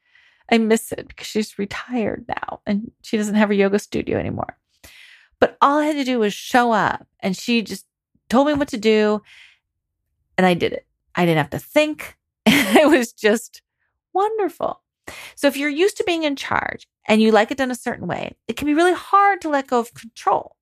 I 0.51 0.57
miss 0.57 0.91
it 0.91 1.07
because 1.07 1.27
she's 1.27 1.59
retired 1.59 2.25
now 2.27 2.61
and 2.65 2.91
she 3.03 3.17
doesn't 3.17 3.35
have 3.35 3.51
a 3.51 3.55
yoga 3.55 3.77
studio 3.77 4.17
anymore. 4.17 4.57
But 5.39 5.57
all 5.61 5.77
I 5.77 5.85
had 5.85 5.95
to 5.97 6.03
do 6.03 6.17
was 6.17 6.33
show 6.33 6.71
up 6.71 7.05
and 7.19 7.37
she 7.37 7.61
just 7.61 7.85
told 8.29 8.47
me 8.47 8.53
what 8.53 8.69
to 8.69 8.77
do 8.77 9.21
and 10.37 10.47
I 10.47 10.55
did 10.55 10.73
it. 10.73 10.87
I 11.13 11.25
didn't 11.25 11.37
have 11.37 11.51
to 11.51 11.59
think. 11.59 12.17
it 12.47 12.89
was 12.89 13.13
just 13.13 13.61
wonderful. 14.11 14.81
So 15.35 15.47
if 15.47 15.55
you're 15.55 15.69
used 15.69 15.97
to 15.97 16.03
being 16.03 16.23
in 16.23 16.35
charge 16.35 16.87
and 17.07 17.21
you 17.21 17.31
like 17.31 17.51
it 17.51 17.57
done 17.57 17.71
a 17.71 17.75
certain 17.75 18.07
way, 18.07 18.35
it 18.47 18.57
can 18.57 18.65
be 18.65 18.73
really 18.73 18.93
hard 18.93 19.41
to 19.41 19.49
let 19.49 19.67
go 19.67 19.79
of 19.79 19.93
control. 19.93 20.56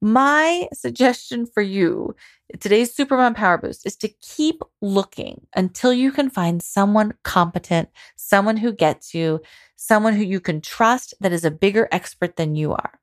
My 0.00 0.66
suggestion 0.72 1.44
for 1.44 1.60
you, 1.60 2.14
today's 2.58 2.96
Supermom 2.96 3.34
Power 3.34 3.58
Boost, 3.58 3.84
is 3.84 3.96
to 3.96 4.08
keep 4.22 4.62
looking 4.80 5.46
until 5.54 5.92
you 5.92 6.10
can 6.10 6.30
find 6.30 6.62
someone 6.62 7.12
competent, 7.22 7.90
someone 8.16 8.56
who 8.56 8.72
gets 8.72 9.12
you, 9.14 9.42
someone 9.76 10.14
who 10.14 10.24
you 10.24 10.40
can 10.40 10.62
trust 10.62 11.12
that 11.20 11.32
is 11.32 11.44
a 11.44 11.50
bigger 11.50 11.86
expert 11.92 12.36
than 12.36 12.54
you 12.54 12.72
are. 12.72 12.98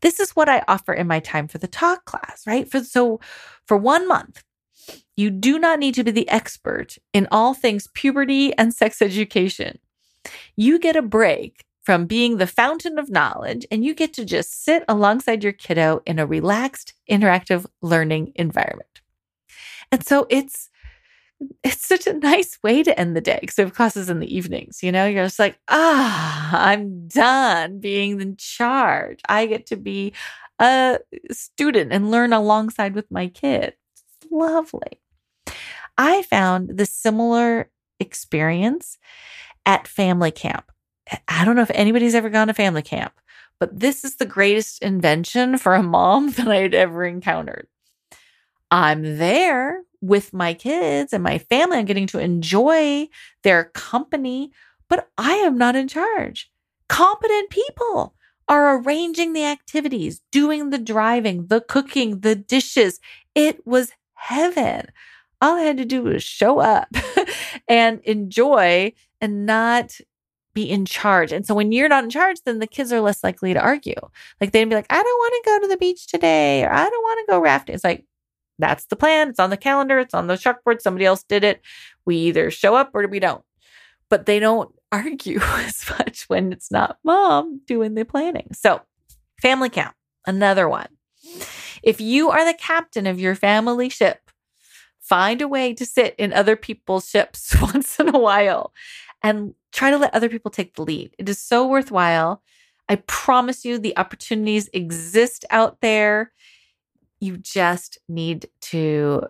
This 0.00 0.18
is 0.18 0.34
what 0.34 0.48
I 0.48 0.64
offer 0.66 0.92
in 0.92 1.06
my 1.06 1.20
time 1.20 1.46
for 1.46 1.58
the 1.58 1.68
talk 1.68 2.04
class, 2.06 2.42
right? 2.44 2.68
For 2.68 2.82
so 2.82 3.20
for 3.68 3.76
1 3.76 4.08
month, 4.08 4.42
you 5.16 5.30
do 5.30 5.60
not 5.60 5.78
need 5.78 5.94
to 5.94 6.04
be 6.04 6.10
the 6.10 6.28
expert 6.28 6.98
in 7.12 7.28
all 7.30 7.54
things 7.54 7.86
puberty 7.94 8.52
and 8.58 8.74
sex 8.74 9.00
education. 9.00 9.78
You 10.56 10.80
get 10.80 10.96
a 10.96 11.02
break 11.02 11.65
from 11.86 12.06
being 12.06 12.36
the 12.36 12.48
fountain 12.48 12.98
of 12.98 13.08
knowledge, 13.08 13.64
and 13.70 13.84
you 13.84 13.94
get 13.94 14.12
to 14.14 14.24
just 14.24 14.64
sit 14.64 14.84
alongside 14.88 15.44
your 15.44 15.52
kiddo 15.52 16.02
in 16.04 16.18
a 16.18 16.26
relaxed, 16.26 16.94
interactive 17.08 17.64
learning 17.80 18.32
environment. 18.34 19.00
And 19.92 20.04
so 20.04 20.26
it's 20.28 20.68
it's 21.62 21.86
such 21.86 22.06
a 22.08 22.14
nice 22.14 22.58
way 22.62 22.82
to 22.82 22.98
end 22.98 23.14
the 23.14 23.20
day 23.20 23.38
because 23.40 23.56
we 23.56 23.62
have 23.62 23.74
classes 23.74 24.10
in 24.10 24.18
the 24.18 24.34
evenings. 24.34 24.82
You 24.82 24.90
know, 24.90 25.06
you're 25.06 25.26
just 25.26 25.38
like, 25.38 25.60
ah, 25.68 26.58
I'm 26.58 27.06
done 27.06 27.78
being 27.78 28.20
in 28.20 28.36
charge. 28.36 29.20
I 29.28 29.46
get 29.46 29.66
to 29.66 29.76
be 29.76 30.12
a 30.58 30.98
student 31.30 31.92
and 31.92 32.10
learn 32.10 32.32
alongside 32.32 32.96
with 32.96 33.10
my 33.12 33.28
kid. 33.28 33.74
It's 33.92 34.32
lovely. 34.32 35.00
I 35.96 36.22
found 36.22 36.78
the 36.78 36.86
similar 36.86 37.70
experience 38.00 38.98
at 39.64 39.86
family 39.86 40.32
camp. 40.32 40.72
I 41.28 41.44
don't 41.44 41.56
know 41.56 41.62
if 41.62 41.70
anybody's 41.74 42.14
ever 42.14 42.30
gone 42.30 42.48
to 42.48 42.54
family 42.54 42.82
camp, 42.82 43.12
but 43.58 43.78
this 43.78 44.04
is 44.04 44.16
the 44.16 44.26
greatest 44.26 44.82
invention 44.82 45.58
for 45.58 45.74
a 45.74 45.82
mom 45.82 46.30
that 46.32 46.48
I 46.48 46.56
had 46.56 46.74
ever 46.74 47.04
encountered. 47.04 47.68
I'm 48.70 49.18
there 49.18 49.82
with 50.00 50.32
my 50.32 50.54
kids 50.54 51.12
and 51.12 51.22
my 51.22 51.38
family. 51.38 51.78
I'm 51.78 51.84
getting 51.84 52.06
to 52.08 52.18
enjoy 52.18 53.08
their 53.42 53.64
company, 53.64 54.50
but 54.88 55.08
I 55.16 55.34
am 55.34 55.56
not 55.56 55.76
in 55.76 55.88
charge. 55.88 56.50
Competent 56.88 57.50
people 57.50 58.14
are 58.48 58.78
arranging 58.78 59.32
the 59.32 59.44
activities, 59.44 60.20
doing 60.30 60.70
the 60.70 60.78
driving, 60.78 61.46
the 61.46 61.60
cooking, 61.60 62.20
the 62.20 62.34
dishes. 62.34 63.00
It 63.34 63.66
was 63.66 63.92
heaven. 64.14 64.86
All 65.40 65.56
I 65.56 65.62
had 65.62 65.76
to 65.78 65.84
do 65.84 66.02
was 66.02 66.22
show 66.22 66.60
up 66.60 66.88
and 67.68 68.00
enjoy 68.04 68.92
and 69.20 69.46
not 69.46 69.98
be 70.56 70.68
in 70.68 70.86
charge. 70.86 71.32
And 71.32 71.46
so 71.46 71.54
when 71.54 71.70
you're 71.70 71.88
not 71.88 72.02
in 72.02 72.10
charge, 72.10 72.38
then 72.44 72.58
the 72.58 72.66
kids 72.66 72.90
are 72.90 73.00
less 73.00 73.22
likely 73.22 73.52
to 73.52 73.60
argue. 73.60 73.94
Like 74.40 74.50
they'd 74.50 74.64
be 74.64 74.74
like, 74.74 74.86
I 74.90 75.00
don't 75.00 75.04
want 75.04 75.34
to 75.34 75.50
go 75.50 75.60
to 75.60 75.68
the 75.68 75.76
beach 75.76 76.06
today, 76.06 76.64
or 76.64 76.72
I 76.72 76.88
don't 76.88 77.02
want 77.02 77.20
to 77.20 77.32
go 77.32 77.38
rafting. 77.38 77.74
It's 77.74 77.84
like, 77.84 78.06
that's 78.58 78.86
the 78.86 78.96
plan. 78.96 79.28
It's 79.28 79.38
on 79.38 79.50
the 79.50 79.58
calendar. 79.58 79.98
It's 79.98 80.14
on 80.14 80.28
the 80.28 80.34
chalkboard. 80.34 80.80
Somebody 80.80 81.04
else 81.04 81.22
did 81.22 81.44
it. 81.44 81.60
We 82.06 82.16
either 82.16 82.50
show 82.50 82.74
up 82.74 82.90
or 82.94 83.06
we 83.06 83.20
don't. 83.20 83.44
But 84.08 84.24
they 84.24 84.38
don't 84.40 84.74
argue 84.92 85.40
as 85.40 85.88
much 85.90 86.24
when 86.28 86.52
it's 86.52 86.72
not 86.72 86.98
mom 87.04 87.60
doing 87.66 87.94
the 87.94 88.06
planning. 88.06 88.48
So, 88.54 88.80
family 89.42 89.68
camp, 89.68 89.94
another 90.26 90.68
one. 90.70 90.88
If 91.82 92.00
you 92.00 92.30
are 92.30 92.46
the 92.46 92.56
captain 92.58 93.06
of 93.06 93.20
your 93.20 93.34
family 93.34 93.90
ship, 93.90 94.30
find 95.00 95.42
a 95.42 95.48
way 95.48 95.74
to 95.74 95.84
sit 95.84 96.14
in 96.16 96.32
other 96.32 96.56
people's 96.56 97.10
ships 97.10 97.54
once 97.60 98.00
in 98.00 98.08
a 98.08 98.18
while 98.18 98.72
and 99.26 99.54
try 99.72 99.90
to 99.90 99.98
let 99.98 100.14
other 100.14 100.28
people 100.28 100.52
take 100.52 100.74
the 100.74 100.82
lead. 100.82 101.12
It 101.18 101.28
is 101.28 101.40
so 101.40 101.66
worthwhile. 101.66 102.42
I 102.88 102.94
promise 102.94 103.64
you, 103.64 103.76
the 103.76 103.96
opportunities 103.98 104.70
exist 104.72 105.44
out 105.50 105.80
there. 105.80 106.30
You 107.18 107.36
just 107.36 107.98
need 108.08 108.48
to 108.60 109.24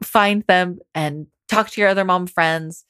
find 0.00 0.44
them 0.46 0.78
and 0.94 1.26
talk 1.48 1.70
to 1.70 1.80
your 1.80 1.90
other 1.90 2.04
mom 2.04 2.28
friends. 2.28 2.84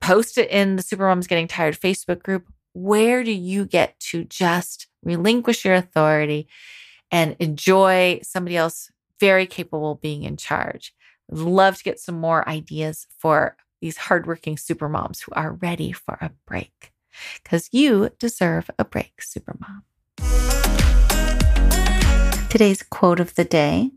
Post 0.00 0.38
it 0.38 0.50
in 0.50 0.76
the 0.76 0.82
Supermoms 0.82 1.28
Getting 1.28 1.48
Tired 1.48 1.78
Facebook 1.78 2.22
group. 2.22 2.46
Where 2.72 3.22
do 3.22 3.32
you 3.32 3.66
get 3.66 4.00
to 4.10 4.24
just 4.24 4.86
relinquish 5.02 5.66
your 5.66 5.74
authority 5.74 6.48
and 7.10 7.36
enjoy 7.40 8.20
somebody 8.22 8.56
else 8.56 8.90
very 9.20 9.46
capable 9.46 9.96
being 9.96 10.22
in 10.22 10.38
charge? 10.38 10.94
Love 11.30 11.76
to 11.76 11.84
get 11.84 12.00
some 12.00 12.18
more 12.18 12.48
ideas 12.48 13.06
for 13.18 13.54
these 13.82 13.98
hardworking 13.98 14.56
super 14.56 14.88
moms 14.88 15.20
who 15.20 15.32
are 15.32 15.52
ready 15.54 15.92
for 15.92 16.16
a 16.22 16.30
break. 16.46 16.92
Because 17.42 17.68
you 17.72 18.10
deserve 18.18 18.70
a 18.78 18.84
break, 18.84 19.20
super 19.20 19.54
mom. 19.60 19.82
Today's 22.48 22.82
quote 22.82 23.20
of 23.20 23.34
the 23.34 23.44
day 23.44 23.90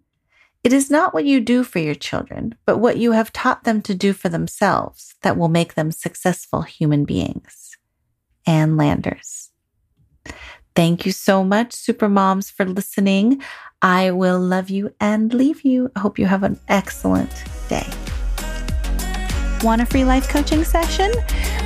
It 0.63 0.73
is 0.73 0.89
not 0.89 1.13
what 1.13 1.25
you 1.25 1.39
do 1.39 1.63
for 1.63 1.79
your 1.79 1.95
children, 1.95 2.55
but 2.65 2.79
what 2.79 2.97
you 2.97 3.13
have 3.13 3.31
taught 3.31 3.63
them 3.63 3.81
to 3.83 3.95
do 3.95 4.11
for 4.11 4.27
themselves 4.27 5.15
that 5.21 5.37
will 5.37 5.47
make 5.47 5.75
them 5.75 5.91
successful 5.91 6.63
human 6.63 7.05
beings. 7.05 7.77
Ann 8.47 8.75
Landers. 8.75 9.51
Thank 10.75 11.05
you 11.05 11.11
so 11.13 11.43
much, 11.43 11.73
super 11.73 12.09
moms, 12.09 12.49
for 12.49 12.65
listening. 12.65 13.41
I 13.81 14.11
will 14.11 14.39
love 14.39 14.69
you 14.69 14.93
and 14.99 15.33
leave 15.33 15.61
you. 15.61 15.91
I 15.95 15.99
hope 16.01 16.19
you 16.19 16.25
have 16.25 16.43
an 16.43 16.59
excellent 16.67 17.31
day. 17.69 17.87
Want 19.63 19.81
a 19.81 19.85
free 19.85 20.05
life 20.05 20.27
coaching 20.29 20.63
session? 20.63 21.11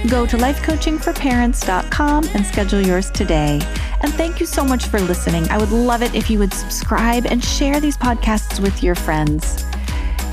Go 0.09 0.25
to 0.25 0.37
lifecoachingforparents.com 0.37 2.29
and 2.33 2.45
schedule 2.45 2.81
yours 2.81 3.11
today. 3.11 3.59
And 4.01 4.13
thank 4.13 4.39
you 4.39 4.45
so 4.45 4.63
much 4.63 4.85
for 4.85 4.99
listening. 4.99 5.49
I 5.49 5.57
would 5.57 5.71
love 5.71 6.01
it 6.01 6.15
if 6.15 6.29
you 6.29 6.39
would 6.39 6.53
subscribe 6.53 7.25
and 7.25 7.43
share 7.43 7.81
these 7.81 7.97
podcasts 7.97 8.59
with 8.59 8.81
your 8.81 8.95
friends. 8.95 9.65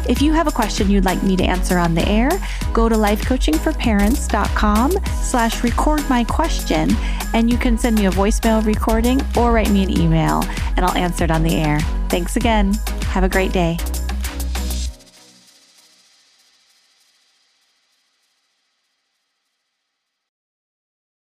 If 0.09 0.23
you 0.23 0.33
have 0.33 0.47
a 0.47 0.53
question 0.53 0.89
you'd 0.89 1.05
like 1.05 1.23
me 1.23 1.37
to 1.37 1.45
answer 1.45 1.79
on 1.79 1.95
the 1.95 2.09
air, 2.09 2.31
go 2.73 2.89
to 2.89 2.95
lifecoachingforparents.com 2.95 4.93
slash 5.23 5.65
record 5.65 6.09
my 6.09 6.23
question 6.25 6.91
and 7.35 7.51
you 7.51 7.59
can 7.59 7.77
send 7.77 7.99
me 7.99 8.07
a 8.07 8.11
voicemail 8.11 8.65
recording 8.65 9.21
or 9.37 9.53
write 9.53 9.71
me 9.71 9.83
an 9.83 9.99
email 9.99 10.45
and 10.77 10.87
I'll 10.87 10.97
answer 10.97 11.25
it 11.25 11.31
on 11.33 11.43
the 11.43 11.57
air. 11.57 11.81
Thanks 12.09 12.37
again. 12.37 12.75
Have 13.09 13.25
a 13.25 13.29
great 13.29 13.53
day. 13.53 13.79